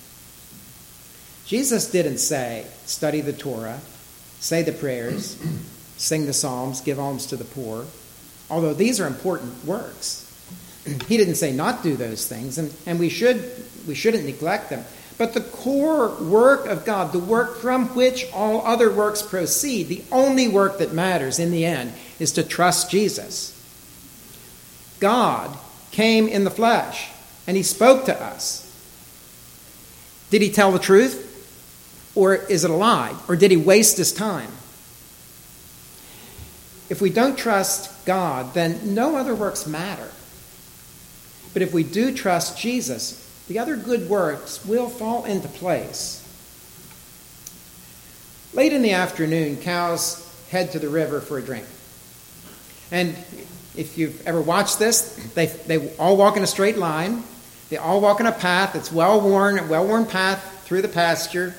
Jesus 1.44 1.90
didn't 1.90 2.18
say, 2.18 2.64
Study 2.86 3.20
the 3.20 3.32
Torah, 3.32 3.80
say 4.38 4.62
the 4.62 4.70
prayers, 4.70 5.36
sing 5.96 6.26
the 6.26 6.32
Psalms, 6.32 6.80
give 6.80 7.00
alms 7.00 7.26
to 7.26 7.36
the 7.36 7.44
poor, 7.44 7.84
although 8.48 8.72
these 8.72 9.00
are 9.00 9.08
important 9.08 9.64
works. 9.64 10.28
He 11.08 11.16
didn't 11.16 11.34
say 11.34 11.50
not 11.50 11.82
do 11.82 11.96
those 11.96 12.28
things, 12.28 12.56
and, 12.56 12.72
and 12.86 13.00
we, 13.00 13.08
should, 13.08 13.64
we 13.88 13.96
shouldn't 13.96 14.24
neglect 14.24 14.70
them. 14.70 14.84
But 15.22 15.34
the 15.34 15.40
core 15.40 16.08
work 16.20 16.66
of 16.66 16.84
God, 16.84 17.12
the 17.12 17.20
work 17.20 17.58
from 17.58 17.94
which 17.94 18.26
all 18.32 18.66
other 18.66 18.90
works 18.90 19.22
proceed, 19.22 19.84
the 19.84 20.02
only 20.10 20.48
work 20.48 20.78
that 20.78 20.92
matters 20.92 21.38
in 21.38 21.52
the 21.52 21.64
end, 21.64 21.92
is 22.18 22.32
to 22.32 22.42
trust 22.42 22.90
Jesus. 22.90 23.56
God 24.98 25.56
came 25.92 26.26
in 26.26 26.42
the 26.42 26.50
flesh 26.50 27.08
and 27.46 27.56
he 27.56 27.62
spoke 27.62 28.04
to 28.06 28.20
us. 28.20 28.68
Did 30.30 30.42
he 30.42 30.50
tell 30.50 30.72
the 30.72 30.80
truth? 30.80 32.10
Or 32.16 32.34
is 32.34 32.64
it 32.64 32.70
a 32.72 32.74
lie? 32.74 33.14
Or 33.28 33.36
did 33.36 33.52
he 33.52 33.56
waste 33.56 33.98
his 33.98 34.12
time? 34.12 34.50
If 36.90 37.00
we 37.00 37.10
don't 37.10 37.38
trust 37.38 38.04
God, 38.06 38.54
then 38.54 38.92
no 38.92 39.14
other 39.14 39.36
works 39.36 39.68
matter. 39.68 40.10
But 41.52 41.62
if 41.62 41.72
we 41.72 41.84
do 41.84 42.12
trust 42.12 42.58
Jesus, 42.58 43.21
the 43.52 43.58
other 43.58 43.76
good 43.76 44.08
works 44.08 44.64
will 44.64 44.88
fall 44.88 45.26
into 45.26 45.46
place. 45.46 46.20
Late 48.54 48.72
in 48.72 48.80
the 48.80 48.92
afternoon, 48.92 49.58
cows 49.58 50.26
head 50.50 50.72
to 50.72 50.78
the 50.78 50.88
river 50.88 51.20
for 51.20 51.36
a 51.36 51.42
drink. 51.42 51.66
And 52.90 53.10
if 53.76 53.98
you've 53.98 54.26
ever 54.26 54.40
watched 54.40 54.78
this, 54.78 55.16
they, 55.34 55.46
they 55.46 55.94
all 55.96 56.16
walk 56.16 56.38
in 56.38 56.42
a 56.42 56.46
straight 56.46 56.78
line. 56.78 57.24
They 57.68 57.76
all 57.76 58.00
walk 58.00 58.20
in 58.20 58.26
a 58.26 58.32
path 58.32 58.72
that's 58.72 58.90
well 58.90 59.20
worn, 59.20 59.58
a 59.58 59.66
well 59.66 59.86
worn 59.86 60.06
path 60.06 60.64
through 60.64 60.80
the 60.80 60.88
pasture. 60.88 61.54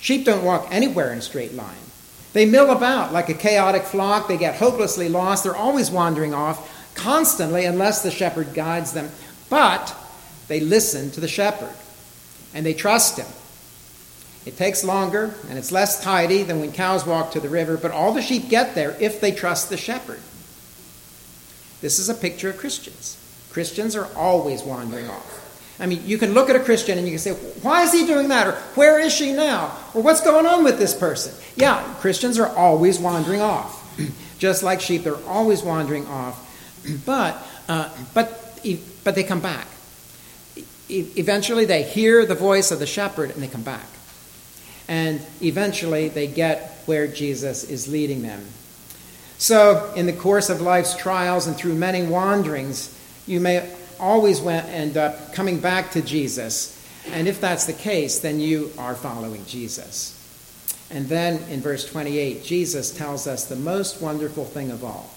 Sheep 0.00 0.24
don't 0.24 0.42
walk 0.42 0.68
anywhere 0.70 1.12
in 1.12 1.18
a 1.18 1.22
straight 1.22 1.52
line. 1.52 1.76
They 2.32 2.46
mill 2.46 2.70
about 2.70 3.12
like 3.12 3.28
a 3.28 3.34
chaotic 3.34 3.82
flock. 3.82 4.26
They 4.26 4.38
get 4.38 4.54
hopelessly 4.54 5.10
lost. 5.10 5.44
They're 5.44 5.54
always 5.54 5.90
wandering 5.90 6.32
off 6.32 6.94
constantly 6.94 7.66
unless 7.66 8.02
the 8.02 8.10
shepherd 8.10 8.54
guides 8.54 8.92
them. 8.92 9.10
But 9.50 9.94
they 10.48 10.60
listen 10.60 11.10
to 11.12 11.20
the 11.20 11.28
shepherd 11.28 11.74
and 12.54 12.64
they 12.64 12.74
trust 12.74 13.18
him. 13.18 13.26
It 14.46 14.56
takes 14.56 14.84
longer 14.84 15.34
and 15.48 15.58
it's 15.58 15.72
less 15.72 16.02
tidy 16.02 16.42
than 16.44 16.60
when 16.60 16.72
cows 16.72 17.04
walk 17.04 17.32
to 17.32 17.40
the 17.40 17.48
river, 17.48 17.76
but 17.76 17.90
all 17.90 18.12
the 18.12 18.22
sheep 18.22 18.48
get 18.48 18.74
there 18.74 18.96
if 19.00 19.20
they 19.20 19.32
trust 19.32 19.70
the 19.70 19.76
shepherd. 19.76 20.20
This 21.80 21.98
is 21.98 22.08
a 22.08 22.14
picture 22.14 22.50
of 22.50 22.56
Christians. 22.56 23.22
Christians 23.50 23.96
are 23.96 24.08
always 24.16 24.62
wandering 24.62 25.08
off. 25.08 25.36
I 25.78 25.86
mean, 25.86 26.00
you 26.06 26.16
can 26.16 26.32
look 26.32 26.48
at 26.48 26.56
a 26.56 26.60
Christian 26.60 26.96
and 26.96 27.06
you 27.06 27.12
can 27.12 27.18
say, 27.18 27.32
why 27.32 27.82
is 27.82 27.92
he 27.92 28.06
doing 28.06 28.28
that? 28.28 28.46
Or 28.46 28.52
where 28.76 28.98
is 28.98 29.12
she 29.12 29.32
now? 29.32 29.76
Or 29.94 30.02
what's 30.02 30.22
going 30.22 30.46
on 30.46 30.64
with 30.64 30.78
this 30.78 30.94
person? 30.94 31.34
Yeah, 31.56 31.82
Christians 31.98 32.38
are 32.38 32.48
always 32.48 32.98
wandering 32.98 33.40
off. 33.40 33.82
Just 34.38 34.62
like 34.62 34.80
sheep, 34.80 35.02
they're 35.02 35.22
always 35.26 35.62
wandering 35.62 36.06
off. 36.06 36.42
But, 37.04 37.44
uh, 37.68 37.90
but, 38.14 38.60
but 39.02 39.16
they 39.16 39.24
come 39.24 39.40
back. 39.40 39.66
Eventually, 40.88 41.64
they 41.64 41.82
hear 41.82 42.24
the 42.24 42.34
voice 42.34 42.70
of 42.70 42.78
the 42.78 42.86
shepherd 42.86 43.30
and 43.30 43.42
they 43.42 43.48
come 43.48 43.62
back. 43.62 43.86
And 44.88 45.20
eventually, 45.42 46.08
they 46.08 46.26
get 46.26 46.82
where 46.86 47.06
Jesus 47.06 47.64
is 47.64 47.88
leading 47.88 48.22
them. 48.22 48.44
So, 49.38 49.92
in 49.94 50.06
the 50.06 50.12
course 50.12 50.48
of 50.48 50.60
life's 50.60 50.96
trials 50.96 51.46
and 51.46 51.56
through 51.56 51.74
many 51.74 52.06
wanderings, 52.06 52.96
you 53.26 53.40
may 53.40 53.68
always 53.98 54.44
end 54.46 54.96
up 54.96 55.32
coming 55.34 55.60
back 55.60 55.90
to 55.92 56.02
Jesus. 56.02 56.72
And 57.12 57.28
if 57.28 57.40
that's 57.40 57.66
the 57.66 57.72
case, 57.72 58.20
then 58.20 58.40
you 58.40 58.72
are 58.78 58.94
following 58.94 59.44
Jesus. 59.46 60.12
And 60.90 61.06
then 61.06 61.42
in 61.50 61.60
verse 61.60 61.84
28, 61.84 62.44
Jesus 62.44 62.96
tells 62.96 63.26
us 63.26 63.46
the 63.46 63.56
most 63.56 64.00
wonderful 64.00 64.44
thing 64.44 64.70
of 64.70 64.84
all. 64.84 65.10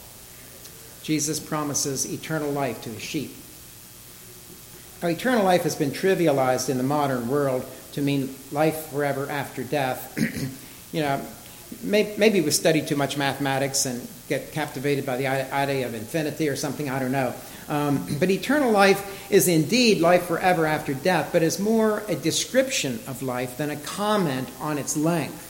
Jesus 1.04 1.40
promises 1.40 2.12
eternal 2.12 2.52
life 2.52 2.82
to 2.84 2.90
his 2.90 3.02
sheep. 3.02 3.32
Now, 5.02 5.08
eternal 5.08 5.44
life 5.46 5.64
has 5.64 5.76
been 5.76 5.92
trivialized 5.92 6.70
in 6.70 6.78
the 6.78 6.84
modern 6.84 7.30
world 7.30 7.66
to 7.94 8.02
mean 8.02 8.36
life 8.52 8.88
forever 8.88 9.30
after 9.30 9.64
death. 9.64 10.18
you 10.94 11.02
know, 11.02 11.22
maybe 11.84 12.42
we 12.42 12.52
study 12.52 12.82
too 12.82 12.96
much 12.96 13.18
mathematics 13.18 13.86
and 13.86 14.06
get 14.28 14.52
captivated 14.52 15.06
by 15.06 15.18
the 15.18 15.28
idea 15.28 15.86
of 15.86 15.94
infinity 15.94 16.50
or 16.50 16.56
something, 16.56 16.90
I 16.90 17.00
don't 17.00 17.12
know. 17.12 17.34
Um, 17.70 18.18
but 18.20 18.30
eternal 18.30 18.72
life 18.72 19.32
is 19.32 19.48
indeed 19.48 20.00
life 20.02 20.26
forever 20.26 20.66
after 20.66 20.94
death, 20.94 21.30
but 21.32 21.44
is 21.44 21.60
more 21.60 22.04
a 22.08 22.16
description 22.16 23.00
of 23.08 23.22
life 23.22 23.58
than 23.58 23.70
a 23.70 23.76
comment 23.78 24.50
on 24.60 24.78
its 24.78 24.98
length. 24.98 25.46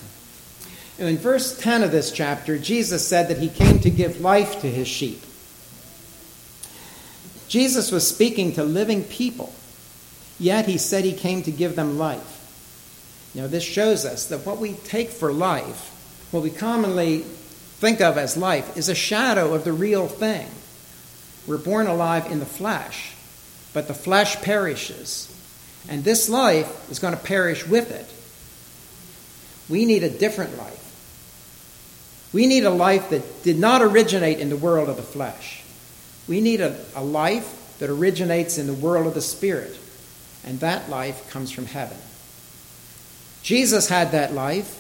In 1.00 1.18
verse 1.18 1.58
10 1.58 1.84
of 1.84 1.92
this 1.92 2.12
chapter, 2.12 2.60
Jesus 2.60 3.08
said 3.08 3.30
that 3.30 3.38
he 3.38 3.48
came 3.48 3.80
to 3.80 3.90
give 3.90 4.20
life 4.20 4.60
to 4.62 4.68
his 4.68 4.88
sheep. 4.88 5.24
Jesus 7.50 7.92
was 7.92 8.08
speaking 8.08 8.54
to 8.54 8.64
living 8.64 9.04
people, 9.04 9.52
yet 10.40 10.68
he 10.68 10.78
said 10.78 11.04
he 11.04 11.14
came 11.14 11.42
to 11.44 11.52
give 11.52 11.76
them 11.76 11.98
life. 11.98 13.32
Now, 13.34 13.48
this 13.48 13.64
shows 13.64 14.06
us 14.06 14.28
that 14.28 14.46
what 14.46 14.60
we 14.60 14.74
take 14.74 15.10
for 15.10 15.34
life, 15.34 16.28
what 16.32 16.44
we 16.44 16.52
commonly 16.52 17.20
think 17.20 18.02
of 18.02 18.18
as 18.18 18.38
life, 18.38 18.78
is 18.78 18.88
a 18.88 18.96
shadow 18.96 19.54
of 19.56 19.64
the 19.64 19.74
real 19.74 20.08
thing. 20.08 20.48
We're 21.48 21.58
born 21.58 21.88
alive 21.88 22.32
in 22.32 22.40
the 22.40 22.46
flesh, 22.46 23.16
but 23.74 23.88
the 23.88 23.94
flesh 23.96 24.40
perishes. 24.42 25.36
And 25.90 26.04
this 26.04 26.30
life 26.30 26.92
is 26.92 27.00
going 27.00 27.16
to 27.16 27.20
perish 27.20 27.66
with 27.66 27.90
it. 27.90 28.08
We 29.72 29.86
need 29.86 30.04
a 30.04 30.10
different 30.10 30.56
life. 30.56 30.76
We 32.32 32.46
need 32.46 32.66
a 32.66 32.70
life 32.70 33.10
that 33.10 33.44
did 33.44 33.58
not 33.58 33.82
originate 33.82 34.40
in 34.40 34.50
the 34.50 34.58
world 34.58 34.88
of 34.88 34.98
the 34.98 35.02
flesh. 35.02 35.64
We 36.30 36.40
need 36.40 36.62
a, 36.62 36.80
a 36.96 37.04
life 37.04 37.78
that 37.80 37.90
originates 37.90 38.58
in 38.58 38.68
the 38.68 38.74
world 38.74 39.08
of 39.08 39.14
the 39.14 39.22
spirit. 39.22 39.78
And 40.46 40.62
that 40.62 40.90
life 40.90 41.30
comes 41.30 41.52
from 41.52 41.66
heaven. 41.66 41.98
Jesus 43.44 43.90
had 43.90 44.12
that 44.12 44.34
life. 44.34 44.76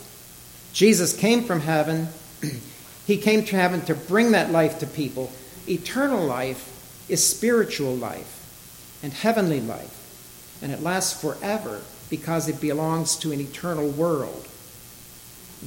Jesus 0.71 1.17
came 1.17 1.43
from 1.43 1.59
heaven. 1.59 2.07
he 3.05 3.17
came 3.17 3.43
to 3.43 3.55
heaven 3.57 3.81
to 3.81 3.95
bring 3.95 4.31
that 4.31 4.51
life 4.51 4.79
to 4.79 4.87
people 4.87 5.31
Eternal 5.69 6.25
life 6.25 7.05
is 7.09 7.23
spiritual 7.25 7.95
life 7.95 8.99
and 9.03 9.13
heavenly 9.13 9.61
life, 9.61 10.57
and 10.63 10.71
it 10.71 10.81
lasts 10.81 11.21
forever 11.21 11.81
because 12.09 12.49
it 12.49 12.59
belongs 12.59 13.15
to 13.17 13.31
an 13.31 13.39
eternal 13.39 13.87
world. 13.87 14.47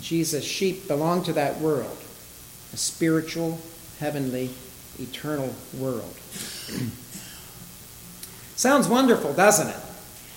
Jesus' 0.01 0.45
sheep 0.45 0.89
belong 0.89 1.23
to 1.23 1.33
that 1.35 1.61
world, 1.61 1.97
a 2.73 2.77
spiritual, 2.77 3.61
heavenly, 4.01 4.51
eternal 4.99 5.55
world. 5.79 6.15
Sounds 8.57 8.89
wonderful, 8.89 9.33
doesn't 9.33 9.69
it? 9.69 9.77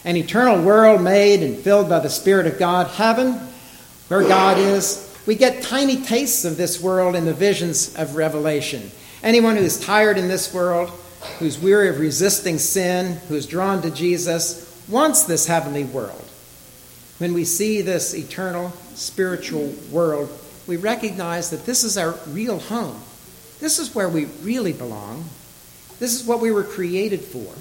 An 0.03 0.15
eternal 0.17 0.63
world 0.63 1.01
made 1.01 1.41
and 1.41 1.57
filled 1.57 1.89
by 1.89 1.99
the 1.99 2.09
Spirit 2.09 2.47
of 2.47 2.59
God, 2.59 2.87
heaven, 2.87 3.39
where 4.07 4.21
God 4.21 4.57
is. 4.57 5.01
We 5.25 5.35
get 5.35 5.63
tiny 5.63 6.01
tastes 6.01 6.45
of 6.45 6.57
this 6.57 6.81
world 6.81 7.15
in 7.15 7.25
the 7.25 7.33
visions 7.33 7.95
of 7.95 8.15
Revelation. 8.15 8.91
Anyone 9.23 9.55
who's 9.55 9.79
tired 9.79 10.17
in 10.17 10.27
this 10.27 10.53
world, 10.53 10.89
who's 11.39 11.57
weary 11.57 11.89
of 11.89 11.99
resisting 11.99 12.59
sin, 12.59 13.17
who's 13.27 13.47
drawn 13.47 13.81
to 13.81 13.89
Jesus, 13.89 14.83
wants 14.87 15.23
this 15.23 15.47
heavenly 15.47 15.83
world. 15.83 16.21
When 17.17 17.33
we 17.33 17.45
see 17.45 17.81
this 17.81 18.13
eternal 18.13 18.71
spiritual 18.93 19.73
world, 19.91 20.29
we 20.67 20.77
recognize 20.77 21.49
that 21.49 21.65
this 21.65 21.83
is 21.83 21.97
our 21.97 22.15
real 22.27 22.59
home. 22.59 23.01
This 23.59 23.79
is 23.79 23.95
where 23.95 24.09
we 24.09 24.25
really 24.41 24.73
belong. 24.73 25.25
This 25.99 26.19
is 26.19 26.27
what 26.27 26.41
we 26.41 26.51
were 26.51 26.63
created 26.63 27.21
for. 27.21 27.53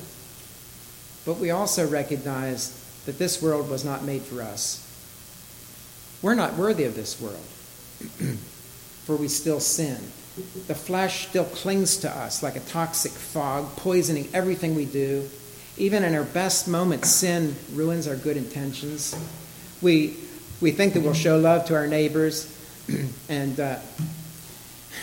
But 1.25 1.41
we 1.41 1.51
also 1.51 1.87
recognize 1.87 2.81
that 3.07 3.19
this 3.19 3.41
world 3.41 3.71
was 3.71 3.85
not 3.85 4.05
made 4.05 4.23
for 4.23 4.43
us. 4.43 4.81
We're 6.23 6.35
not 6.35 6.55
worthy 6.55 6.85
of 6.85 6.95
this 6.95 7.21
world, 7.21 7.37
for 9.05 9.17
we 9.17 9.29
still 9.29 9.61
sin. 9.61 9.99
The 10.67 10.75
flesh 10.75 11.29
still 11.29 11.45
clings 11.45 11.99
to 11.99 12.11
us 12.11 12.43
like 12.43 12.57
a 12.57 12.61
toxic 12.61 13.13
fog, 13.13 13.77
poisoning 13.77 14.29
everything 14.35 14.75
we 14.75 14.85
do. 14.85 15.29
Even 15.77 16.03
in 16.03 16.15
our 16.15 16.25
best 16.25 16.67
moments, 16.67 17.11
sin 17.11 17.55
ruins 17.73 18.09
our 18.09 18.17
good 18.17 18.37
intentions. 18.37 19.15
We, 19.83 20.17
we 20.61 20.71
think 20.71 20.95
that 20.95 21.03
we'll 21.03 21.15
show 21.15 21.39
love 21.39 21.67
to 21.67 21.75
our 21.75 21.87
neighbors 21.87 22.51
and, 23.29 23.61
uh, 23.61 23.79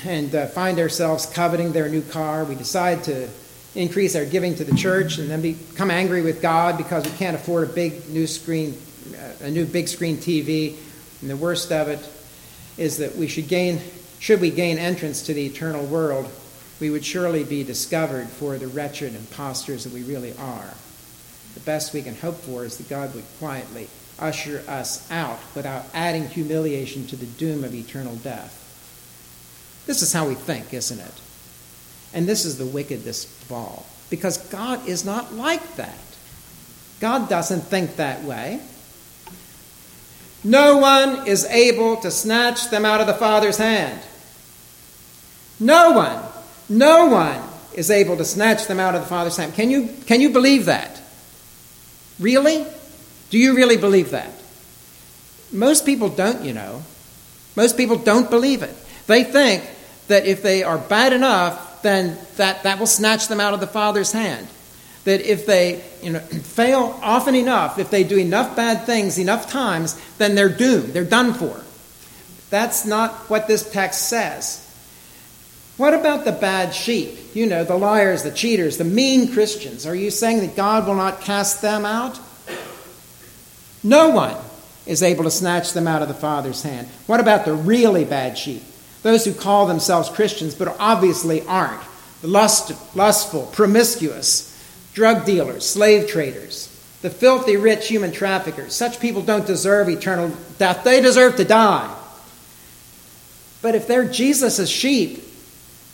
and 0.05 0.33
uh, 0.33 0.47
find 0.47 0.79
ourselves 0.79 1.25
coveting 1.25 1.71
their 1.71 1.89
new 1.89 2.01
car. 2.01 2.43
We 2.43 2.55
decide 2.55 3.03
to 3.05 3.27
increase 3.75 4.15
our 4.15 4.25
giving 4.25 4.55
to 4.55 4.63
the 4.63 4.75
church 4.75 5.17
and 5.17 5.29
then 5.29 5.41
become 5.41 5.91
angry 5.91 6.21
with 6.21 6.41
God 6.41 6.77
because 6.77 7.05
we 7.05 7.17
can't 7.17 7.35
afford 7.35 7.69
a 7.69 7.73
big 7.73 8.09
new 8.09 8.27
screen, 8.27 8.77
uh, 9.15 9.45
a 9.45 9.51
new 9.51 9.65
big 9.65 9.87
screen 9.87 10.17
TV. 10.17 10.75
And 11.21 11.29
the 11.29 11.37
worst 11.37 11.71
of 11.71 11.87
it 11.87 12.07
is 12.77 12.97
that 12.97 13.15
we 13.15 13.27
should 13.27 13.47
gain 13.47 13.79
should 14.19 14.39
we 14.39 14.51
gain 14.51 14.77
entrance 14.77 15.23
to 15.23 15.33
the 15.33 15.47
eternal 15.47 15.83
world, 15.83 16.29
we 16.79 16.91
would 16.91 17.03
surely 17.03 17.43
be 17.43 17.63
discovered 17.63 18.27
for 18.27 18.55
the 18.55 18.67
wretched 18.67 19.15
impostors 19.15 19.83
that 19.83 19.93
we 19.93 20.03
really 20.03 20.33
are. 20.37 20.73
The 21.55 21.59
best 21.61 21.91
we 21.91 22.03
can 22.03 22.15
hope 22.15 22.35
for 22.35 22.63
is 22.63 22.77
that 22.77 22.87
God 22.87 23.15
would 23.15 23.25
quietly 23.39 23.87
usher 24.19 24.63
us 24.67 25.09
out 25.09 25.39
without 25.55 25.85
adding 25.95 26.27
humiliation 26.29 27.07
to 27.07 27.15
the 27.15 27.25
doom 27.25 27.63
of 27.63 27.73
eternal 27.73 28.15
death. 28.17 28.60
This 29.85 30.01
is 30.01 30.13
how 30.13 30.27
we 30.27 30.35
think, 30.35 30.73
isn't 30.73 30.99
it? 30.99 31.21
And 32.13 32.27
this 32.27 32.45
is 32.45 32.57
the 32.57 32.65
wickedness 32.65 33.25
of 33.43 33.51
all. 33.51 33.85
Because 34.09 34.37
God 34.49 34.87
is 34.87 35.05
not 35.05 35.33
like 35.33 35.75
that. 35.75 35.97
God 36.99 37.29
doesn't 37.29 37.61
think 37.61 37.95
that 37.95 38.23
way. 38.23 38.61
No 40.43 40.77
one 40.77 41.27
is 41.27 41.45
able 41.45 41.97
to 41.97 42.11
snatch 42.11 42.69
them 42.69 42.85
out 42.85 43.01
of 43.01 43.07
the 43.07 43.13
Father's 43.13 43.57
hand. 43.57 44.01
No 45.59 45.91
one, 45.91 46.23
no 46.67 47.07
one 47.07 47.41
is 47.73 47.91
able 47.91 48.17
to 48.17 48.25
snatch 48.25 48.67
them 48.67 48.79
out 48.79 48.95
of 48.95 49.01
the 49.01 49.07
Father's 49.07 49.37
hand. 49.37 49.53
Can 49.53 49.69
you, 49.69 49.89
can 50.07 50.19
you 50.19 50.31
believe 50.31 50.65
that? 50.65 51.01
Really? 52.19 52.65
Do 53.29 53.37
you 53.37 53.55
really 53.55 53.77
believe 53.77 54.11
that? 54.11 54.31
Most 55.51 55.85
people 55.85 56.09
don't, 56.09 56.43
you 56.43 56.53
know. 56.53 56.83
Most 57.55 57.77
people 57.77 57.97
don't 57.97 58.29
believe 58.29 58.63
it. 58.63 58.75
They 59.11 59.25
think 59.25 59.69
that 60.07 60.25
if 60.25 60.41
they 60.41 60.63
are 60.63 60.77
bad 60.77 61.11
enough, 61.11 61.81
then 61.81 62.17
that, 62.37 62.63
that 62.63 62.79
will 62.79 62.87
snatch 62.87 63.27
them 63.27 63.41
out 63.41 63.53
of 63.53 63.59
the 63.59 63.67
Father's 63.67 64.13
hand. 64.13 64.47
That 65.03 65.19
if 65.19 65.45
they 65.45 65.83
you 66.01 66.13
know, 66.13 66.19
fail 66.19 66.97
often 67.03 67.35
enough, 67.35 67.77
if 67.77 67.91
they 67.91 68.05
do 68.05 68.17
enough 68.17 68.55
bad 68.55 68.85
things 68.85 69.19
enough 69.19 69.51
times, 69.51 69.99
then 70.17 70.33
they're 70.33 70.47
doomed. 70.47 70.93
They're 70.93 71.03
done 71.03 71.33
for. 71.33 71.61
That's 72.51 72.85
not 72.85 73.11
what 73.29 73.49
this 73.49 73.69
text 73.69 74.07
says. 74.07 74.65
What 75.75 75.93
about 75.93 76.23
the 76.23 76.31
bad 76.31 76.73
sheep? 76.73 77.35
You 77.35 77.47
know, 77.47 77.65
the 77.65 77.77
liars, 77.77 78.23
the 78.23 78.31
cheaters, 78.31 78.77
the 78.77 78.85
mean 78.85 79.33
Christians. 79.33 79.85
Are 79.85 79.95
you 79.95 80.09
saying 80.09 80.39
that 80.39 80.55
God 80.55 80.87
will 80.87 80.95
not 80.95 81.19
cast 81.19 81.61
them 81.61 81.83
out? 81.83 82.17
No 83.83 84.09
one. 84.11 84.37
is 84.85 85.03
able 85.03 85.25
to 85.25 85.31
snatch 85.31 85.73
them 85.73 85.85
out 85.85 86.01
of 86.01 86.07
the 86.07 86.13
Father's 86.13 86.63
hand. 86.63 86.87
What 87.07 87.19
about 87.19 87.43
the 87.43 87.53
really 87.53 88.05
bad 88.05 88.37
sheep? 88.37 88.63
Those 89.03 89.25
who 89.25 89.33
call 89.33 89.65
themselves 89.65 90.09
Christians 90.09 90.55
but 90.55 90.75
obviously 90.79 91.41
aren't. 91.45 91.81
The 92.21 92.27
lust, 92.27 92.71
lustful, 92.95 93.47
promiscuous, 93.47 94.47
drug 94.93 95.25
dealers, 95.25 95.65
slave 95.65 96.07
traders, 96.07 96.67
the 97.01 97.09
filthy 97.09 97.57
rich 97.57 97.87
human 97.87 98.11
traffickers. 98.11 98.75
Such 98.75 98.99
people 98.99 99.23
don't 99.23 99.47
deserve 99.47 99.89
eternal 99.89 100.31
death. 100.59 100.83
They 100.83 101.01
deserve 101.01 101.35
to 101.37 101.45
die. 101.45 101.97
But 103.61 103.75
if 103.75 103.87
they're 103.87 104.05
Jesus' 104.05 104.69
sheep, 104.69 105.23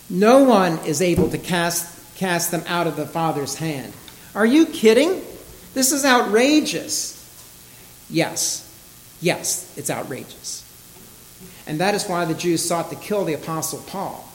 no 0.09 0.43
one 0.43 0.79
is 0.79 1.01
able 1.01 1.29
to 1.29 1.37
cast, 1.37 2.15
cast 2.15 2.51
them 2.51 2.63
out 2.67 2.87
of 2.87 2.95
the 2.95 3.05
Father's 3.05 3.55
hand. 3.55 3.93
Are 4.35 4.45
you 4.45 4.65
kidding? 4.65 5.21
This 5.73 5.91
is 5.91 6.05
outrageous. 6.05 7.13
Yes, 8.09 8.63
yes, 9.21 9.73
it's 9.77 9.89
outrageous. 9.89 10.63
And 11.67 11.79
that 11.79 11.93
is 11.93 12.07
why 12.07 12.25
the 12.25 12.33
Jews 12.33 12.65
sought 12.65 12.89
to 12.89 12.95
kill 12.95 13.25
the 13.25 13.33
Apostle 13.33 13.83
Paul. 13.87 14.27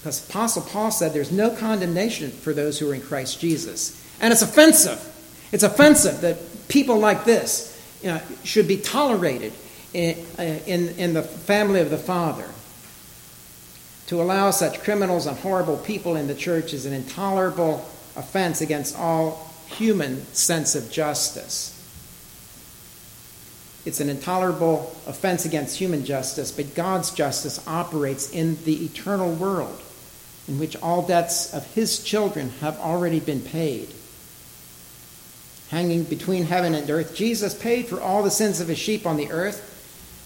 Because 0.00 0.28
Apostle 0.28 0.62
Paul 0.62 0.90
said 0.90 1.12
there's 1.12 1.32
no 1.32 1.50
condemnation 1.50 2.30
for 2.30 2.52
those 2.52 2.78
who 2.78 2.90
are 2.90 2.94
in 2.94 3.00
Christ 3.00 3.40
Jesus. 3.40 3.96
And 4.20 4.32
it's 4.32 4.42
offensive. 4.42 5.06
It's 5.52 5.62
offensive 5.62 6.20
that 6.20 6.38
people 6.68 6.98
like 6.98 7.24
this 7.24 7.78
you 8.02 8.08
know, 8.08 8.20
should 8.44 8.68
be 8.68 8.76
tolerated 8.76 9.52
in, 9.92 10.16
uh, 10.38 10.42
in, 10.42 10.88
in 10.90 11.14
the 11.14 11.22
family 11.22 11.80
of 11.80 11.90
the 11.90 11.98
Father. 11.98 12.48
To 14.08 14.20
allow 14.20 14.50
such 14.50 14.82
criminals 14.82 15.26
and 15.26 15.38
horrible 15.38 15.76
people 15.76 16.16
in 16.16 16.26
the 16.26 16.34
church 16.34 16.72
is 16.74 16.86
an 16.86 16.92
intolerable 16.92 17.86
offense 18.16 18.60
against 18.60 18.98
all 18.98 19.50
human 19.66 20.24
sense 20.32 20.74
of 20.74 20.90
justice. 20.90 21.76
It's 23.86 24.00
an 24.00 24.10
intolerable 24.10 24.94
offense 25.06 25.46
against 25.46 25.78
human 25.78 26.04
justice, 26.04 26.52
but 26.52 26.74
God's 26.74 27.10
justice 27.12 27.66
operates 27.66 28.30
in 28.30 28.62
the 28.64 28.84
eternal 28.84 29.32
world 29.32 29.80
in 30.46 30.58
which 30.58 30.76
all 30.82 31.02
debts 31.02 31.54
of 31.54 31.64
his 31.74 32.02
children 32.02 32.50
have 32.60 32.78
already 32.78 33.20
been 33.20 33.40
paid. 33.40 33.88
Hanging 35.70 36.02
between 36.02 36.44
heaven 36.44 36.74
and 36.74 36.90
earth, 36.90 37.14
Jesus 37.14 37.54
paid 37.54 37.86
for 37.86 38.00
all 38.00 38.22
the 38.22 38.30
sins 38.30 38.60
of 38.60 38.68
his 38.68 38.78
sheep 38.78 39.06
on 39.06 39.16
the 39.16 39.30
earth, 39.30 39.66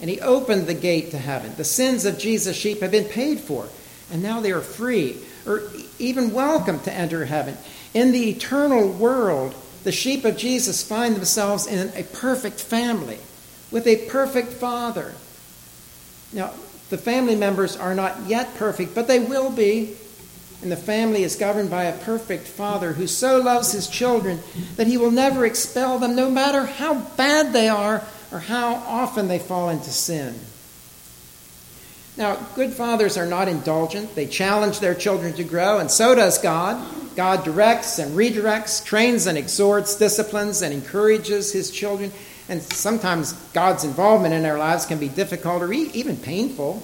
and 0.01 0.09
he 0.09 0.21
opened 0.21 0.67
the 0.67 0.75
gate 0.75 1.11
to 1.11 1.19
heaven. 1.19 1.53
The 1.57 1.65
sins 1.65 2.05
of 2.07 2.19
Jesus' 2.19 2.57
sheep 2.57 2.81
have 2.81 2.91
been 2.91 3.05
paid 3.05 3.39
for, 3.39 3.69
and 4.11 4.23
now 4.23 4.41
they 4.41 4.51
are 4.51 4.63
free, 4.63 5.19
or 5.47 5.65
even 5.99 6.33
welcome 6.33 6.81
to 6.81 6.93
enter 6.93 7.27
heaven. 7.27 7.57
In 7.93 8.11
the 8.11 8.31
eternal 8.31 8.89
world, 8.91 9.55
the 9.85 9.93
sheep 9.93 10.25
of 10.25 10.39
Jesus 10.39 10.83
find 10.83 11.15
themselves 11.15 11.67
in 11.67 11.93
a 11.95 12.03
perfect 12.05 12.59
family 12.59 13.19
with 13.75 13.89
a 13.89 14.09
perfect 14.09 14.53
father. 14.53 15.13
Now, 16.33 16.53
the 16.91 16.97
family 16.97 17.35
members 17.35 17.77
are 17.77 17.93
not 17.93 18.17
yet 18.29 18.55
perfect, 18.55 18.95
but 18.95 19.09
they 19.09 19.19
will 19.19 19.51
be. 19.51 19.97
And 20.63 20.71
the 20.71 20.77
family 20.77 21.25
is 21.25 21.35
governed 21.35 21.71
by 21.71 21.85
a 21.85 21.99
perfect 21.99 22.47
father 22.47 22.93
who 22.93 23.09
so 23.09 23.41
loves 23.41 23.73
his 23.73 23.89
children 23.89 24.39
that 24.77 24.87
he 24.87 24.97
will 24.97 25.11
never 25.11 25.45
expel 25.45 25.99
them, 25.99 26.15
no 26.15 26.31
matter 26.31 26.67
how 26.67 27.01
bad 27.17 27.53
they 27.53 27.69
are 27.69 28.05
or 28.31 28.39
how 28.39 28.75
often 28.75 29.27
they 29.27 29.41
fall 29.41 29.69
into 29.69 29.91
sin. 29.91 30.39
Now, 32.17 32.37
good 32.55 32.73
fathers 32.73 33.17
are 33.17 33.27
not 33.27 33.49
indulgent. 33.49 34.15
They 34.15 34.27
challenge 34.27 34.79
their 34.79 34.95
children 34.95 35.33
to 35.35 35.43
grow, 35.43 35.81
and 35.81 35.91
so 35.91 36.15
does 36.15 36.39
God. 36.39 37.17
God 37.17 37.45
directs 37.45 37.99
and 37.99 38.17
redirects, 38.17 38.85
trains 38.85 39.27
and 39.27 39.37
exhorts, 39.37 39.97
disciplines 39.97 40.63
and 40.63 40.73
encourages 40.73 41.53
his 41.53 41.73
children. 41.73 42.13
And 42.49 42.63
sometimes 42.63 43.33
God's 43.53 43.85
involvement 43.85 44.35
in 44.35 44.45
our 44.45 44.59
lives 44.59 44.87
can 44.87 44.99
be 44.99 45.09
difficult 45.09 45.63
or 45.63 45.73
even 45.73 46.17
painful. 46.17 46.83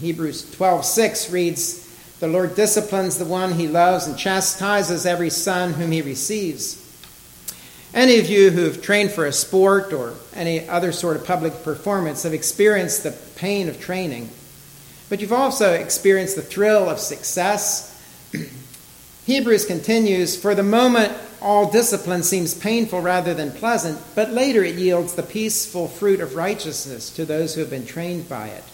Hebrews 0.00 0.46
12:6 0.52 1.30
reads, 1.30 1.80
"The 2.20 2.28
Lord 2.28 2.54
disciplines 2.54 3.18
the 3.18 3.24
one 3.24 3.54
he 3.54 3.66
loves 3.66 4.06
and 4.06 4.16
chastises 4.16 5.04
every 5.04 5.30
son 5.30 5.74
whom 5.74 5.90
he 5.90 6.00
receives." 6.00 6.76
Any 7.94 8.18
of 8.18 8.30
you 8.30 8.50
who've 8.50 8.80
trained 8.80 9.12
for 9.12 9.26
a 9.26 9.32
sport 9.32 9.92
or 9.92 10.14
any 10.34 10.66
other 10.66 10.92
sort 10.92 11.16
of 11.16 11.26
public 11.26 11.62
performance 11.62 12.22
have 12.22 12.32
experienced 12.32 13.02
the 13.02 13.10
pain 13.10 13.68
of 13.68 13.80
training, 13.80 14.30
but 15.10 15.20
you've 15.20 15.32
also 15.32 15.72
experienced 15.74 16.36
the 16.36 16.42
thrill 16.42 16.88
of 16.88 16.98
success. 16.98 17.90
Hebrews 19.26 19.66
continues 19.66 20.36
For 20.36 20.54
the 20.54 20.62
moment, 20.62 21.12
all 21.42 21.70
discipline 21.70 22.22
seems 22.22 22.54
painful 22.54 23.00
rather 23.00 23.34
than 23.34 23.52
pleasant, 23.52 24.00
but 24.14 24.30
later 24.30 24.64
it 24.64 24.76
yields 24.76 25.14
the 25.14 25.22
peaceful 25.22 25.88
fruit 25.88 26.20
of 26.20 26.36
righteousness 26.36 27.10
to 27.16 27.24
those 27.24 27.54
who 27.54 27.60
have 27.60 27.70
been 27.70 27.86
trained 27.86 28.28
by 28.28 28.48
it. 28.48 28.64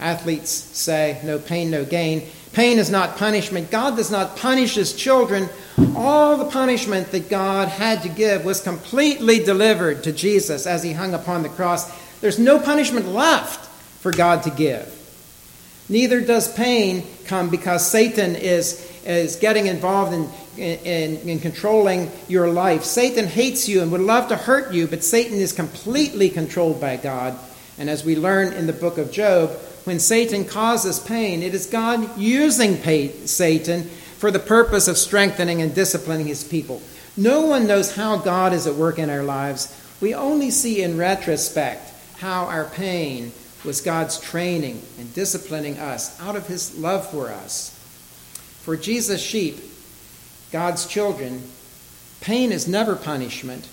Athletes 0.00 0.50
say, 0.50 1.20
No 1.22 1.38
pain, 1.38 1.70
no 1.70 1.84
gain. 1.84 2.26
Pain 2.52 2.78
is 2.78 2.90
not 2.90 3.16
punishment. 3.16 3.70
God 3.70 3.96
does 3.96 4.10
not 4.10 4.36
punish 4.36 4.74
his 4.74 4.94
children. 4.94 5.48
All 5.94 6.36
the 6.36 6.50
punishment 6.50 7.12
that 7.12 7.28
God 7.28 7.68
had 7.68 8.02
to 8.02 8.08
give 8.08 8.44
was 8.44 8.60
completely 8.60 9.44
delivered 9.44 10.02
to 10.04 10.12
Jesus 10.12 10.66
as 10.66 10.82
he 10.82 10.92
hung 10.92 11.14
upon 11.14 11.42
the 11.42 11.48
cross. 11.50 11.90
There's 12.20 12.38
no 12.38 12.58
punishment 12.58 13.06
left 13.06 13.66
for 14.00 14.10
God 14.10 14.42
to 14.44 14.50
give. 14.50 14.96
Neither 15.88 16.20
does 16.20 16.52
pain 16.54 17.04
come 17.26 17.50
because 17.50 17.88
Satan 17.88 18.36
is, 18.36 18.89
is 19.04 19.36
getting 19.36 19.66
involved 19.66 20.12
in, 20.12 20.28
in, 20.58 21.28
in 21.28 21.38
controlling 21.38 22.10
your 22.28 22.48
life. 22.48 22.84
Satan 22.84 23.26
hates 23.26 23.68
you 23.68 23.82
and 23.82 23.90
would 23.92 24.00
love 24.00 24.28
to 24.28 24.36
hurt 24.36 24.72
you, 24.72 24.86
but 24.86 25.04
Satan 25.04 25.38
is 25.38 25.52
completely 25.52 26.28
controlled 26.28 26.80
by 26.80 26.96
God. 26.96 27.38
And 27.78 27.88
as 27.88 28.04
we 28.04 28.16
learn 28.16 28.52
in 28.52 28.66
the 28.66 28.72
book 28.72 28.98
of 28.98 29.10
Job, 29.10 29.50
when 29.84 29.98
Satan 29.98 30.44
causes 30.44 31.00
pain, 31.00 31.42
it 31.42 31.54
is 31.54 31.66
God 31.66 32.18
using 32.18 32.76
Satan 33.26 33.84
for 33.84 34.30
the 34.30 34.38
purpose 34.38 34.86
of 34.86 34.98
strengthening 34.98 35.62
and 35.62 35.74
disciplining 35.74 36.26
his 36.26 36.44
people. 36.44 36.82
No 37.16 37.46
one 37.46 37.66
knows 37.66 37.96
how 37.96 38.18
God 38.18 38.52
is 38.52 38.66
at 38.66 38.74
work 38.74 38.98
in 38.98 39.08
our 39.08 39.22
lives. 39.22 39.74
We 40.00 40.14
only 40.14 40.50
see 40.50 40.82
in 40.82 40.98
retrospect 40.98 41.90
how 42.18 42.44
our 42.44 42.66
pain 42.66 43.32
was 43.64 43.80
God's 43.80 44.20
training 44.20 44.82
and 44.98 45.12
disciplining 45.14 45.78
us 45.78 46.20
out 46.20 46.36
of 46.36 46.46
his 46.46 46.78
love 46.78 47.10
for 47.10 47.28
us. 47.28 47.79
For 48.62 48.76
Jesus' 48.76 49.22
sheep, 49.22 49.58
God's 50.52 50.86
children, 50.86 51.42
pain 52.20 52.52
is 52.52 52.68
never 52.68 52.94
punishment, 52.94 53.68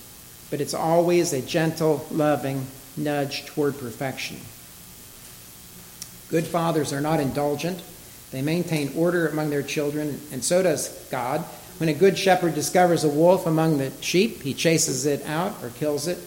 but 0.50 0.62
it's 0.62 0.74
always 0.74 1.34
a 1.34 1.42
gentle, 1.42 2.06
loving 2.10 2.66
nudge 2.96 3.46
toward 3.48 3.78
perfection. 3.78 4.38
Good 6.30 6.46
fathers 6.46 6.94
are 6.94 7.02
not 7.02 7.20
indulgent. 7.20 7.82
They 8.32 8.42
maintain 8.42 8.94
order 8.96 9.28
among 9.28 9.50
their 9.50 9.64
children, 9.64 10.20
and 10.32 10.44
so 10.44 10.62
does 10.64 10.90
God. 11.10 11.42
When 11.80 11.90
a 11.90 11.94
good 11.94 12.18
shepherd 12.18 12.56
discovers 12.56 13.04
a 13.04 13.10
wolf 13.10 13.46
among 13.46 13.78
the 13.78 13.92
sheep, 14.02 14.42
he 14.42 14.54
chases 14.54 15.06
it 15.06 15.26
out 15.26 15.54
or 15.64 15.70
kills 15.70 16.08
it. 16.08 16.18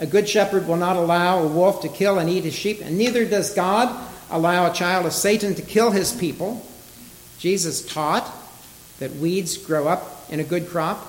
A 0.00 0.06
good 0.06 0.28
shepherd 0.28 0.66
will 0.66 0.76
not 0.76 0.96
allow 0.96 1.40
a 1.42 1.48
wolf 1.48 1.82
to 1.82 1.88
kill 1.88 2.18
and 2.18 2.30
eat 2.30 2.44
his 2.44 2.54
sheep, 2.54 2.80
and 2.80 2.96
neither 2.96 3.24
does 3.24 3.54
God 3.54 4.08
allow 4.30 4.70
a 4.70 4.74
child 4.74 5.06
of 5.06 5.12
Satan 5.12 5.54
to 5.56 5.62
kill 5.62 5.90
his 5.90 6.12
people. 6.12 6.64
Jesus 7.38 7.86
taught 7.86 8.30
that 8.98 9.14
weeds 9.16 9.56
grow 9.56 9.88
up 9.88 10.26
in 10.28 10.40
a 10.40 10.44
good 10.44 10.68
crop. 10.68 11.06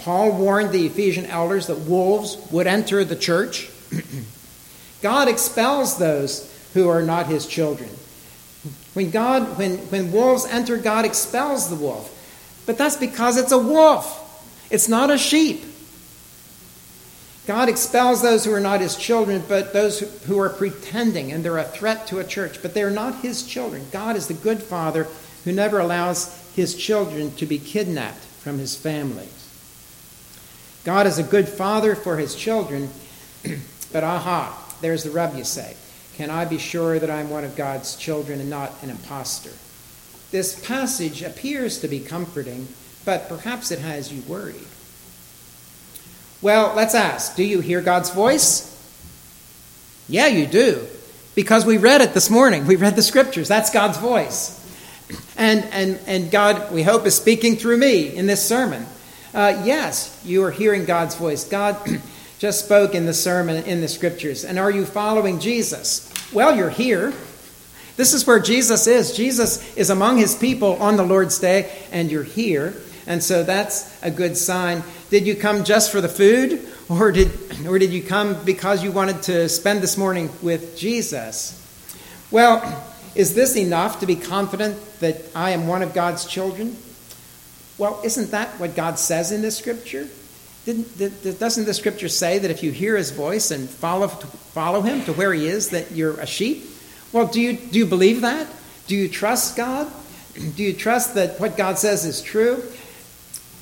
Paul 0.00 0.32
warned 0.32 0.70
the 0.70 0.86
Ephesian 0.86 1.26
elders 1.26 1.66
that 1.68 1.78
wolves 1.80 2.38
would 2.50 2.66
enter 2.66 3.04
the 3.04 3.16
church. 3.16 3.70
God 5.02 5.28
expels 5.28 5.98
those 5.98 6.52
who 6.74 6.88
are 6.88 7.02
not 7.02 7.26
his 7.26 7.46
children. 7.46 7.90
When 8.94 9.10
God, 9.10 9.58
when, 9.58 9.78
when 9.90 10.12
wolves 10.12 10.44
enter, 10.46 10.76
God 10.76 11.04
expels 11.04 11.68
the 11.70 11.76
wolf. 11.76 12.14
But 12.66 12.78
that's 12.78 12.96
because 12.96 13.36
it's 13.36 13.52
a 13.52 13.58
wolf. 13.58 14.24
It's 14.70 14.88
not 14.88 15.10
a 15.10 15.18
sheep. 15.18 15.64
God 17.46 17.70
expels 17.70 18.20
those 18.20 18.44
who 18.44 18.52
are 18.52 18.60
not 18.60 18.80
his 18.80 18.94
children, 18.94 19.42
but 19.48 19.72
those 19.72 20.00
who 20.24 20.38
are 20.38 20.50
pretending, 20.50 21.32
and 21.32 21.42
they're 21.42 21.56
a 21.56 21.64
threat 21.64 22.06
to 22.08 22.18
a 22.18 22.24
church, 22.24 22.60
but 22.60 22.74
they're 22.74 22.90
not 22.90 23.22
his 23.22 23.42
children. 23.42 23.86
God 23.90 24.16
is 24.16 24.26
the 24.26 24.34
good 24.34 24.62
father 24.62 25.06
who 25.48 25.54
never 25.54 25.78
allows 25.78 26.52
his 26.54 26.74
children 26.74 27.34
to 27.36 27.46
be 27.46 27.58
kidnapped 27.58 28.18
from 28.18 28.58
his 28.58 28.76
family. 28.76 29.26
God 30.84 31.06
is 31.06 31.18
a 31.18 31.22
good 31.22 31.48
father 31.48 31.94
for 31.94 32.18
his 32.18 32.34
children, 32.34 32.90
but 33.90 34.04
aha, 34.04 34.76
there's 34.82 35.04
the 35.04 35.10
rub, 35.10 35.34
you 35.34 35.44
say. 35.44 35.74
Can 36.16 36.28
I 36.28 36.44
be 36.44 36.58
sure 36.58 36.98
that 36.98 37.08
I'm 37.08 37.30
one 37.30 37.44
of 37.44 37.56
God's 37.56 37.96
children 37.96 38.40
and 38.40 38.50
not 38.50 38.74
an 38.82 38.90
impostor? 38.90 39.52
This 40.32 40.62
passage 40.66 41.22
appears 41.22 41.80
to 41.80 41.88
be 41.88 42.00
comforting, 42.00 42.68
but 43.06 43.26
perhaps 43.30 43.70
it 43.70 43.78
has 43.78 44.12
you 44.12 44.20
worried. 44.30 44.66
Well, 46.42 46.74
let's 46.76 46.94
ask 46.94 47.36
do 47.36 47.42
you 47.42 47.60
hear 47.60 47.80
God's 47.80 48.10
voice? 48.10 48.66
Yeah, 50.10 50.26
you 50.26 50.46
do. 50.46 50.86
Because 51.34 51.64
we 51.64 51.78
read 51.78 52.02
it 52.02 52.12
this 52.12 52.28
morning. 52.28 52.66
We 52.66 52.76
read 52.76 52.96
the 52.96 53.02
scriptures. 53.02 53.48
That's 53.48 53.70
God's 53.70 53.96
voice. 53.96 54.58
And, 55.38 55.64
and, 55.66 56.00
and 56.06 56.30
God, 56.30 56.72
we 56.72 56.82
hope, 56.82 57.06
is 57.06 57.14
speaking 57.14 57.56
through 57.56 57.76
me 57.76 58.14
in 58.14 58.26
this 58.26 58.46
sermon. 58.46 58.84
Uh, 59.32 59.62
yes, 59.64 60.20
you 60.24 60.42
are 60.42 60.50
hearing 60.50 60.84
God's 60.84 61.14
voice. 61.14 61.44
God, 61.44 61.78
just 62.38 62.64
spoke 62.64 62.94
in 62.94 63.06
the 63.06 63.14
sermon 63.14 63.64
in 63.64 63.80
the 63.80 63.88
scriptures? 63.88 64.44
And 64.44 64.58
are 64.58 64.70
you 64.70 64.84
following 64.84 65.38
Jesus? 65.38 66.12
Well, 66.32 66.56
you're 66.56 66.70
here. 66.70 67.12
This 67.96 68.14
is 68.14 68.26
where 68.26 68.40
Jesus 68.40 68.86
is. 68.86 69.16
Jesus 69.16 69.76
is 69.76 69.90
among 69.90 70.18
his 70.18 70.34
people 70.34 70.74
on 70.82 70.96
the 70.96 71.04
Lord's 71.04 71.38
day, 71.38 71.70
and 71.92 72.10
you're 72.10 72.22
here. 72.24 72.74
And 73.06 73.22
so 73.22 73.42
that's 73.42 74.00
a 74.02 74.10
good 74.10 74.36
sign. 74.36 74.82
Did 75.08 75.26
you 75.26 75.34
come 75.34 75.64
just 75.64 75.90
for 75.90 76.00
the 76.00 76.08
food? 76.08 76.66
Or 76.88 77.12
did, 77.12 77.30
or 77.66 77.78
did 77.78 77.92
you 77.92 78.02
come 78.02 78.44
because 78.44 78.82
you 78.82 78.92
wanted 78.92 79.22
to 79.24 79.48
spend 79.48 79.82
this 79.82 79.96
morning 79.96 80.30
with 80.42 80.76
Jesus? 80.76 81.54
Well, 82.30 82.84
is 83.18 83.34
this 83.34 83.56
enough 83.56 83.98
to 83.98 84.06
be 84.06 84.14
confident 84.14 84.78
that 85.00 85.16
I 85.34 85.50
am 85.50 85.66
one 85.66 85.82
of 85.82 85.92
God's 85.92 86.24
children? 86.24 86.76
Well, 87.76 88.00
isn't 88.04 88.30
that 88.30 88.60
what 88.60 88.76
God 88.76 88.96
says 88.96 89.32
in 89.32 89.42
this 89.42 89.58
scripture? 89.58 90.06
Didn't, 90.64 91.40
doesn't 91.40 91.64
the 91.64 91.74
scripture 91.74 92.08
say 92.08 92.38
that 92.38 92.48
if 92.48 92.62
you 92.62 92.70
hear 92.70 92.96
his 92.96 93.10
voice 93.10 93.50
and 93.50 93.68
follow, 93.68 94.06
follow 94.06 94.82
him 94.82 95.04
to 95.04 95.12
where 95.12 95.32
he 95.34 95.48
is, 95.48 95.70
that 95.70 95.90
you're 95.90 96.20
a 96.20 96.26
sheep? 96.26 96.64
Well, 97.12 97.26
do 97.26 97.40
you, 97.40 97.54
do 97.54 97.80
you 97.80 97.86
believe 97.86 98.20
that? 98.20 98.46
Do 98.86 98.94
you 98.94 99.08
trust 99.08 99.56
God? 99.56 99.90
Do 100.54 100.62
you 100.62 100.72
trust 100.72 101.14
that 101.16 101.40
what 101.40 101.56
God 101.56 101.78
says 101.78 102.04
is 102.04 102.22
true? 102.22 102.62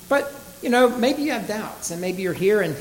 But, 0.09 0.31
you 0.61 0.69
know, 0.69 0.89
maybe 0.89 1.23
you 1.23 1.31
have 1.31 1.47
doubts, 1.47 1.89
and 1.89 1.99
maybe 1.99 2.21
you're 2.21 2.33
here 2.33 2.61
and 2.61 2.75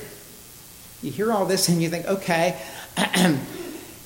you 1.03 1.11
hear 1.11 1.33
all 1.33 1.47
this 1.47 1.71
and 1.71 1.81
you 1.81 1.89
think, 1.89 2.05
okay, 2.07 2.61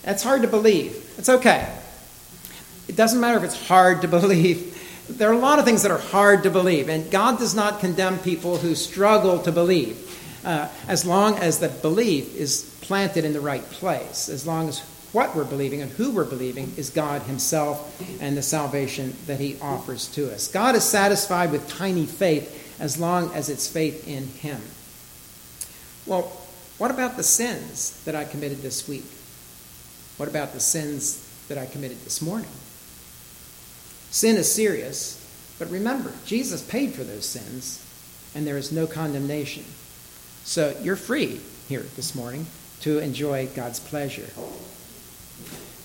that's 0.05 0.23
hard 0.23 0.43
to 0.43 0.49
believe. 0.49 1.13
It's 1.19 1.29
okay. 1.29 1.80
It 2.91 2.97
doesn't 2.97 3.21
matter 3.21 3.39
if 3.39 3.45
it's 3.45 3.69
hard 3.69 4.03
to 4.03 4.09
believe. 4.19 4.77
There 5.09 5.31
are 5.31 5.33
a 5.33 5.39
lot 5.39 5.61
of 5.61 5.65
things 5.65 5.83
that 5.83 5.93
are 5.93 5.99
hard 5.99 6.43
to 6.43 6.51
believe, 6.51 6.89
and 6.89 7.09
God 7.09 7.39
does 7.39 7.55
not 7.55 7.79
condemn 7.79 8.19
people 8.19 8.57
who 8.57 8.75
struggle 8.75 9.39
to 9.43 9.53
believe, 9.53 9.97
uh, 10.45 10.69
as 10.89 11.07
long 11.07 11.39
as 11.39 11.61
the 11.61 11.69
belief 11.69 12.35
is 12.35 12.77
planted 12.81 13.25
in 13.25 13.33
the 13.33 13.41
right 13.41 13.63
place, 13.63 14.29
as 14.29 14.45
long 14.45 14.69
as 14.69 14.81
what 15.13 15.37
we're 15.37 15.45
believing 15.45 15.83
and 15.83 15.93
who 15.93 16.11
we're 16.11 16.25
believing 16.25 16.73
is 16.77 16.91
God 16.91 17.23
Himself 17.23 18.03
and 18.21 18.37
the 18.37 18.43
salvation 18.43 19.15
that 19.27 19.39
He 19.39 19.57
offers 19.61 20.09
to 20.09 20.33
us. 20.33 20.49
God 20.49 20.75
is 20.75 20.83
satisfied 20.83 21.53
with 21.53 21.69
tiny 21.69 22.07
faith 22.07 22.77
as 22.81 22.99
long 22.99 23.33
as 23.35 23.49
it's 23.49 23.69
faith 23.69 24.09
in 24.09 24.27
Him. 24.27 24.61
Well, 26.07 26.23
what 26.79 26.91
about 26.91 27.17
the 27.17 27.23
sins 27.23 28.03
that 28.05 28.17
I 28.17 28.25
committed 28.25 28.63
this 28.63 28.89
week? 28.89 29.07
What 30.17 30.29
about 30.29 30.55
the 30.55 30.61
sins 30.61 31.25
that 31.47 31.57
I 31.57 31.67
committed 31.67 31.99
this 32.05 32.21
morning? 32.21 32.51
Sin 34.11 34.37
is 34.37 34.53
serious, 34.53 35.17
but 35.59 35.71
remember, 35.71 36.13
Jesus 36.27 36.63
paid 36.63 36.95
for 36.95 37.05
those 37.05 37.27
sins, 37.27 37.85
and 38.35 38.47
there 38.47 38.57
is 38.57 38.73
no 38.73 38.87
condemnation. 38.87 39.65
So 40.45 40.77
you're 40.83 40.97
free 40.97 41.41
here 41.69 41.87
this 41.97 42.15
morning 42.15 42.47
to 42.81 42.99
enjoy 42.99 43.47
God's 43.55 43.79
pleasure. 43.79 44.29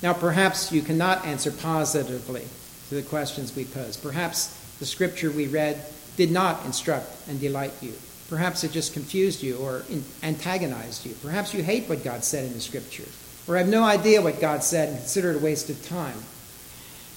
Now, 0.02 0.14
perhaps 0.14 0.72
you 0.72 0.82
cannot 0.82 1.26
answer 1.26 1.52
positively 1.52 2.46
to 2.90 2.96
the 2.96 3.02
questions 3.02 3.56
we 3.56 3.66
pose. 3.66 3.98
Perhaps 3.98 4.78
the 4.80 4.86
scripture 4.86 5.32
we 5.32 5.48
read 5.48 5.84
did 6.18 6.32
not 6.32 6.66
instruct 6.66 7.10
and 7.28 7.40
delight 7.40 7.74
you. 7.82 7.94
Perhaps 8.30 8.64
it 8.64 8.72
just 8.72 8.94
confused 8.94 9.44
you 9.44 9.58
or 9.58 9.84
antagonized 10.24 11.06
you. 11.06 11.14
Perhaps 11.22 11.54
you 11.54 11.64
hate 11.64 11.88
what 11.88 12.04
God 12.04 12.24
said 12.24 12.46
in 12.46 12.54
the 12.54 12.60
scripture 12.60 13.06
or 13.48 13.58
have 13.58 13.68
no 13.68 13.84
idea 13.84 14.22
what 14.22 14.42
God 14.42 14.64
said 14.64 14.90
and 14.90 14.98
consider 14.98 15.32
it 15.32 15.38
a 15.38 15.40
waste 15.40 15.70
of 15.70 15.86
time. 15.88 16.18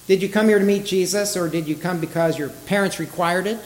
Did 0.09 0.23
you 0.23 0.31
come 0.31 0.49
here 0.49 0.59
to 0.59 0.65
meet 0.65 0.87
Jesus 0.87 1.37
or 1.37 1.51
did 1.51 1.69
you 1.69 1.77
come 1.77 2.01
because 2.01 2.39
your 2.39 2.49
parents 2.49 2.99
required 2.99 3.47
it 3.47 3.61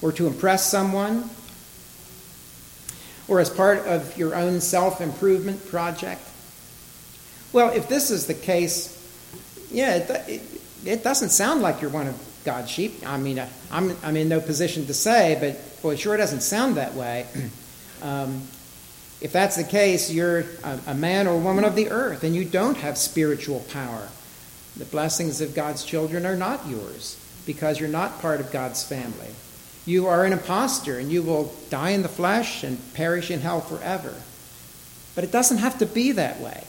or 0.00 0.12
to 0.12 0.26
impress 0.26 0.70
someone 0.70 1.28
or 3.28 3.38
as 3.38 3.50
part 3.50 3.80
of 3.80 4.16
your 4.16 4.34
own 4.34 4.62
self 4.62 5.02
improvement 5.02 5.68
project? 5.68 6.22
Well, 7.52 7.68
if 7.68 7.86
this 7.86 8.10
is 8.10 8.26
the 8.26 8.32
case, 8.32 8.96
yeah, 9.70 9.96
it, 9.96 10.10
it, 10.26 10.42
it 10.86 11.04
doesn't 11.04 11.28
sound 11.28 11.60
like 11.60 11.82
you're 11.82 11.90
one 11.90 12.06
of 12.06 12.40
God's 12.46 12.70
sheep. 12.70 13.06
I 13.06 13.18
mean, 13.18 13.38
uh, 13.38 13.48
I'm, 13.70 13.94
I'm 14.02 14.16
in 14.16 14.30
no 14.30 14.40
position 14.40 14.86
to 14.86 14.94
say, 14.94 15.36
but 15.38 15.82
boy, 15.82 15.92
it 15.92 15.98
sure 15.98 16.16
doesn't 16.16 16.40
sound 16.40 16.76
that 16.76 16.94
way. 16.94 17.26
um, 18.02 18.40
if 19.20 19.32
that's 19.32 19.56
the 19.56 19.64
case, 19.64 20.10
you're 20.10 20.46
a, 20.64 20.80
a 20.86 20.94
man 20.94 21.26
or 21.26 21.38
woman 21.38 21.64
of 21.64 21.76
the 21.76 21.90
earth, 21.90 22.24
and 22.24 22.34
you 22.34 22.46
don't 22.46 22.78
have 22.78 22.96
spiritual 22.96 23.60
power. 23.70 24.08
The 24.76 24.84
blessings 24.84 25.40
of 25.40 25.54
God's 25.54 25.84
children 25.84 26.26
are 26.26 26.36
not 26.36 26.66
yours 26.66 27.20
because 27.46 27.78
you're 27.78 27.88
not 27.88 28.20
part 28.20 28.40
of 28.40 28.50
God's 28.50 28.82
family. 28.82 29.34
You 29.86 30.06
are 30.06 30.24
an 30.24 30.32
impostor, 30.32 30.98
and 30.98 31.12
you 31.12 31.22
will 31.22 31.54
die 31.68 31.90
in 31.90 32.02
the 32.02 32.08
flesh 32.08 32.64
and 32.64 32.78
perish 32.94 33.30
in 33.30 33.40
hell 33.40 33.60
forever. 33.60 34.14
But 35.14 35.24
it 35.24 35.30
doesn't 35.30 35.58
have 35.58 35.78
to 35.78 35.86
be 35.86 36.12
that 36.12 36.40
way. 36.40 36.64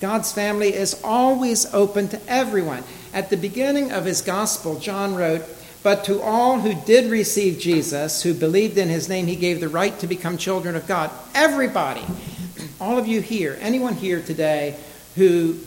God's 0.00 0.32
family 0.32 0.74
is 0.74 1.00
always 1.04 1.72
open 1.74 2.08
to 2.08 2.20
everyone. 2.26 2.84
At 3.12 3.28
the 3.28 3.36
beginning 3.36 3.92
of 3.92 4.06
his 4.06 4.22
gospel, 4.22 4.78
John 4.78 5.14
wrote, 5.14 5.42
But 5.82 6.04
to 6.04 6.22
all 6.22 6.60
who 6.60 6.74
did 6.86 7.10
receive 7.10 7.60
Jesus, 7.60 8.22
who 8.22 8.32
believed 8.32 8.78
in 8.78 8.88
his 8.88 9.10
name, 9.10 9.26
he 9.26 9.36
gave 9.36 9.60
the 9.60 9.68
right 9.68 9.96
to 9.98 10.06
become 10.06 10.38
children 10.38 10.74
of 10.74 10.86
God. 10.86 11.10
Everybody, 11.34 12.04
all 12.80 12.96
of 12.96 13.06
you 13.06 13.20
here, 13.20 13.58
anyone 13.60 13.94
here 13.94 14.22
today 14.22 14.76
who 15.16 15.58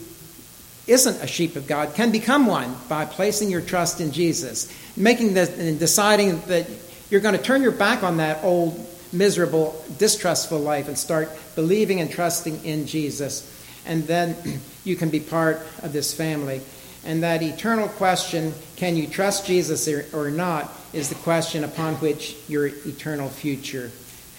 isn't 0.86 1.22
a 1.22 1.26
sheep 1.26 1.56
of 1.56 1.66
God 1.66 1.94
can 1.94 2.12
become 2.12 2.46
one 2.46 2.76
by 2.88 3.04
placing 3.04 3.50
your 3.50 3.60
trust 3.60 4.00
in 4.00 4.12
Jesus, 4.12 4.72
making 4.96 5.34
the, 5.34 5.52
and 5.58 5.78
deciding 5.78 6.40
that 6.42 6.68
you're 7.10 7.20
going 7.20 7.36
to 7.36 7.42
turn 7.42 7.62
your 7.62 7.72
back 7.72 8.02
on 8.02 8.18
that 8.18 8.44
old, 8.44 8.86
miserable, 9.12 9.82
distrustful 9.98 10.58
life 10.58 10.88
and 10.88 10.98
start 10.98 11.30
believing 11.54 12.00
and 12.00 12.10
trusting 12.10 12.64
in 12.64 12.86
Jesus 12.86 13.50
and 13.86 14.06
then 14.06 14.36
you 14.84 14.96
can 14.96 15.10
be 15.10 15.20
part 15.20 15.60
of 15.82 15.92
this 15.92 16.12
family. 16.12 16.60
And 17.04 17.22
that 17.22 17.42
eternal 17.42 17.88
question, 17.88 18.54
can 18.76 18.96
you 18.96 19.06
trust 19.06 19.46
Jesus 19.46 19.88
or, 20.14 20.30
not, 20.30 20.72
is 20.92 21.10
the 21.10 21.14
question 21.16 21.64
upon 21.64 21.94
which 21.96 22.36
your 22.48 22.66
eternal 22.66 23.28
future 23.28 23.90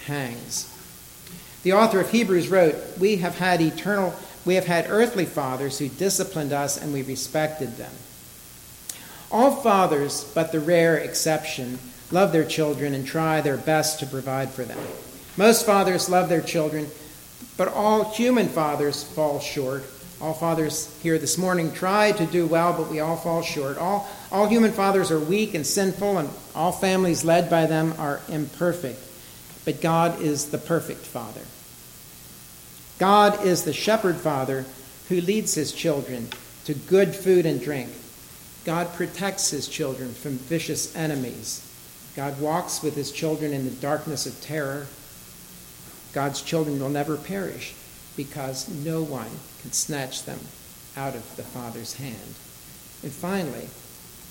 hangs. 0.06 0.72
The 1.62 1.74
author 1.74 2.00
of 2.00 2.10
Hebrews 2.10 2.48
wrote, 2.48 2.74
We 2.98 3.16
have 3.16 3.38
had 3.38 3.60
eternal, 3.60 4.14
we 4.46 4.54
have 4.54 4.66
had 4.66 4.86
earthly 4.88 5.26
fathers 5.26 5.78
who 5.78 5.88
disciplined 5.88 6.52
us 6.52 6.80
and 6.80 6.92
we 6.92 7.02
respected 7.02 7.76
them. 7.76 7.92
All 9.30 9.50
fathers, 9.50 10.30
but 10.34 10.52
the 10.52 10.60
rare 10.60 10.96
exception, 10.96 11.78
love 12.10 12.32
their 12.32 12.44
children 12.44 12.94
and 12.94 13.06
try 13.06 13.40
their 13.42 13.58
best 13.58 14.00
to 14.00 14.06
provide 14.06 14.50
for 14.50 14.64
them. 14.64 14.78
Most 15.36 15.66
fathers 15.66 16.08
love 16.08 16.28
their 16.30 16.40
children 16.40 16.88
but 17.56 17.68
all 17.68 18.04
human 18.04 18.48
fathers 18.48 19.02
fall 19.02 19.40
short. 19.40 19.84
All 20.20 20.34
fathers 20.34 20.94
here 21.02 21.18
this 21.18 21.36
morning 21.36 21.72
try 21.72 22.12
to 22.12 22.26
do 22.26 22.46
well, 22.46 22.72
but 22.72 22.90
we 22.90 23.00
all 23.00 23.16
fall 23.16 23.42
short. 23.42 23.76
All, 23.78 24.08
all 24.32 24.46
human 24.46 24.72
fathers 24.72 25.10
are 25.10 25.20
weak 25.20 25.54
and 25.54 25.66
sinful, 25.66 26.18
and 26.18 26.30
all 26.54 26.72
families 26.72 27.24
led 27.24 27.50
by 27.50 27.66
them 27.66 27.94
are 27.98 28.20
imperfect. 28.28 28.98
But 29.64 29.80
God 29.80 30.20
is 30.20 30.50
the 30.50 30.58
perfect 30.58 31.00
Father. 31.00 31.40
God 32.98 33.44
is 33.44 33.64
the 33.64 33.72
shepherd 33.72 34.16
father 34.16 34.64
who 35.08 35.20
leads 35.20 35.54
his 35.54 35.72
children 35.72 36.28
to 36.64 36.74
good 36.74 37.14
food 37.14 37.46
and 37.46 37.60
drink. 37.60 37.90
God 38.64 38.92
protects 38.94 39.50
his 39.50 39.68
children 39.68 40.12
from 40.12 40.32
vicious 40.32 40.94
enemies. 40.96 41.62
God 42.16 42.40
walks 42.40 42.82
with 42.82 42.96
his 42.96 43.12
children 43.12 43.52
in 43.52 43.64
the 43.64 43.70
darkness 43.70 44.26
of 44.26 44.40
terror. 44.40 44.86
God's 46.12 46.40
children 46.42 46.80
will 46.80 46.88
never 46.88 47.16
perish 47.16 47.74
because 48.16 48.68
no 48.68 49.02
one 49.02 49.30
can 49.60 49.72
snatch 49.72 50.24
them 50.24 50.40
out 50.96 51.14
of 51.14 51.36
the 51.36 51.42
Father's 51.42 51.94
hand. 51.94 52.34
And 53.02 53.12
finally, 53.12 53.68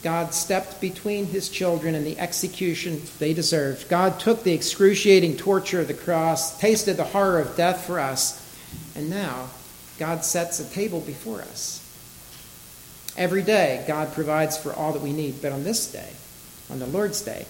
God 0.02 0.34
stepped 0.34 0.82
between 0.82 1.28
his 1.28 1.50
children 1.50 1.96
and 1.96 2.06
the 2.06 2.20
execution 2.20 3.02
they 3.20 3.34
deserved. 3.34 3.88
God 3.88 4.20
took 4.20 4.44
the 4.44 4.54
excruciating 4.54 5.38
torture 5.38 5.80
of 5.80 5.88
the 5.88 5.94
cross, 5.94 6.60
tasted 6.60 6.98
the 6.98 7.04
horror 7.06 7.40
of 7.40 7.56
death 7.56 7.86
for 7.86 8.00
us, 8.00 8.45
and 8.96 9.10
now 9.10 9.50
God 9.98 10.24
sets 10.24 10.60
a 10.60 10.70
table 10.74 11.00
before 11.02 11.42
us. 11.42 11.82
Every 13.18 13.44
day, 13.44 13.84
God 13.88 14.14
provides 14.14 14.58
for 14.58 14.74
all 14.74 14.94
that 14.94 15.02
we 15.02 15.14
need, 15.14 15.42
but 15.42 15.52
on 15.52 15.64
this 15.64 15.92
day, 15.92 16.14
on 16.70 16.80
the 16.80 16.88
Lord's 16.88 17.22
day, 17.22 17.46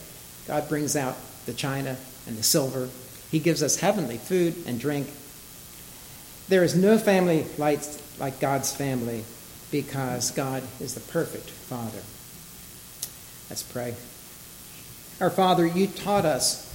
God 0.47 0.69
brings 0.69 0.95
out 0.95 1.15
the 1.45 1.53
china 1.53 1.97
and 2.27 2.37
the 2.37 2.43
silver 2.43 2.89
he 3.31 3.39
gives 3.39 3.63
us 3.63 3.77
heavenly 3.77 4.17
food 4.17 4.55
and 4.65 4.79
drink. 4.79 5.07
There 6.47 6.63
is 6.63 6.75
no 6.75 6.97
family 6.97 7.45
like, 7.57 7.81
God's 8.39 8.73
family 8.73 9.25
because 9.71 10.31
God 10.31 10.63
is 10.79 10.93
the 10.93 11.01
perfect 11.01 11.49
Father. 11.49 12.01
Let's 13.49 13.63
pray. 13.63 13.95
Our 15.19 15.29
Father, 15.29 15.65
you 15.65 15.87
taught 15.87 16.25
us 16.25 16.71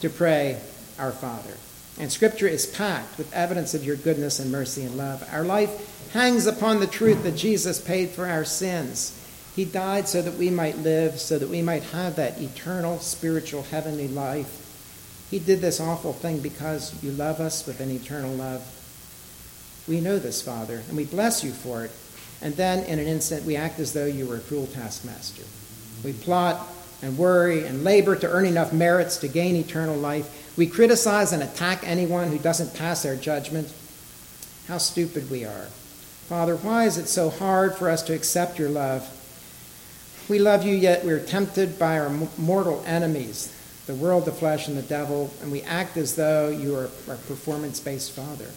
to 0.00 0.10
pray, 0.10 0.60
Our 0.98 1.12
Father. 1.12 1.54
And 1.98 2.12
Scripture 2.12 2.46
is 2.46 2.66
packed 2.66 3.18
with 3.18 3.32
evidence 3.34 3.74
of 3.74 3.84
your 3.84 3.96
goodness 3.96 4.38
and 4.38 4.52
mercy 4.52 4.84
and 4.84 4.96
love. 4.96 5.28
Our 5.32 5.42
life 5.42 6.12
hangs 6.12 6.46
upon 6.46 6.80
the 6.80 6.86
truth 6.86 7.22
that 7.24 7.36
Jesus 7.36 7.80
paid 7.80 8.10
for 8.10 8.26
our 8.26 8.44
sins. 8.44 9.14
He 9.56 9.64
died 9.64 10.08
so 10.08 10.22
that 10.22 10.34
we 10.34 10.50
might 10.50 10.78
live, 10.78 11.18
so 11.18 11.38
that 11.38 11.48
we 11.48 11.62
might 11.62 11.82
have 11.84 12.16
that 12.16 12.40
eternal, 12.40 13.00
spiritual, 13.00 13.64
heavenly 13.64 14.06
life. 14.06 15.26
He 15.30 15.40
did 15.40 15.60
this 15.60 15.80
awful 15.80 16.12
thing 16.12 16.38
because 16.38 17.02
you 17.02 17.10
love 17.10 17.40
us 17.40 17.66
with 17.66 17.80
an 17.80 17.90
eternal 17.90 18.32
love. 18.32 18.62
We 19.88 20.00
know 20.00 20.18
this, 20.18 20.40
Father, 20.40 20.82
and 20.88 20.96
we 20.96 21.04
bless 21.04 21.42
you 21.42 21.50
for 21.50 21.84
it. 21.84 21.90
And 22.40 22.54
then, 22.54 22.84
in 22.84 23.00
an 23.00 23.06
instant, 23.06 23.44
we 23.44 23.56
act 23.56 23.80
as 23.80 23.92
though 23.92 24.06
you 24.06 24.26
were 24.26 24.36
a 24.36 24.40
cruel 24.40 24.68
taskmaster. 24.68 25.42
We 26.04 26.12
plot 26.12 26.68
and 27.02 27.16
worry 27.16 27.64
and 27.64 27.84
labor 27.84 28.16
to 28.16 28.28
earn 28.28 28.46
enough 28.46 28.72
merits 28.72 29.16
to 29.18 29.28
gain 29.28 29.56
eternal 29.56 29.96
life. 29.96 30.56
We 30.56 30.66
criticize 30.66 31.32
and 31.32 31.42
attack 31.42 31.86
anyone 31.86 32.28
who 32.28 32.38
doesn't 32.38 32.74
pass 32.74 33.06
our 33.06 33.16
judgment. 33.16 33.72
How 34.66 34.78
stupid 34.78 35.30
we 35.30 35.44
are. 35.44 35.68
Father, 36.28 36.56
why 36.56 36.84
is 36.84 36.98
it 36.98 37.08
so 37.08 37.30
hard 37.30 37.76
for 37.76 37.88
us 37.88 38.02
to 38.02 38.14
accept 38.14 38.58
your 38.58 38.68
love? 38.68 39.14
We 40.28 40.38
love 40.38 40.64
you, 40.66 40.74
yet 40.74 41.04
we're 41.04 41.24
tempted 41.24 41.78
by 41.78 41.98
our 41.98 42.10
mortal 42.36 42.82
enemies, 42.86 43.54
the 43.86 43.94
world, 43.94 44.26
the 44.26 44.32
flesh, 44.32 44.68
and 44.68 44.76
the 44.76 44.82
devil, 44.82 45.32
and 45.40 45.50
we 45.50 45.62
act 45.62 45.96
as 45.96 46.16
though 46.16 46.50
you 46.50 46.74
are 46.74 46.84
a 46.84 47.16
performance 47.16 47.80
based 47.80 48.12
Father. 48.12 48.50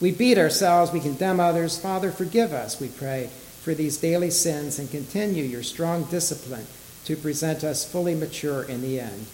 We 0.00 0.10
beat 0.10 0.36
ourselves, 0.36 0.92
we 0.92 1.00
condemn 1.00 1.40
others. 1.40 1.78
Father, 1.78 2.10
forgive 2.10 2.52
us, 2.52 2.78
we 2.78 2.88
pray, 2.88 3.30
for 3.62 3.72
these 3.72 3.96
daily 3.96 4.30
sins 4.30 4.78
and 4.78 4.90
continue 4.90 5.44
your 5.44 5.62
strong 5.62 6.04
discipline 6.04 6.66
to 7.04 7.16
present 7.16 7.64
us 7.64 7.84
fully 7.84 8.14
mature 8.14 8.62
in 8.62 8.80
the 8.82 9.00
end. 9.00 9.26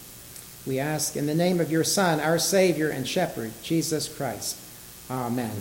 We 0.65 0.79
ask 0.79 1.15
in 1.15 1.25
the 1.25 1.35
name 1.35 1.59
of 1.59 1.71
your 1.71 1.83
Son, 1.83 2.19
our 2.19 2.37
Savior 2.37 2.89
and 2.89 3.07
Shepherd, 3.07 3.51
Jesus 3.63 4.07
Christ. 4.07 4.57
Amen. 5.09 5.51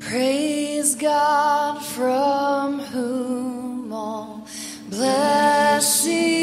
Praise 0.00 0.94
God 0.94 1.84
from 1.84 2.80
whom 2.80 3.92
all 3.92 4.48
blessings 4.88 6.40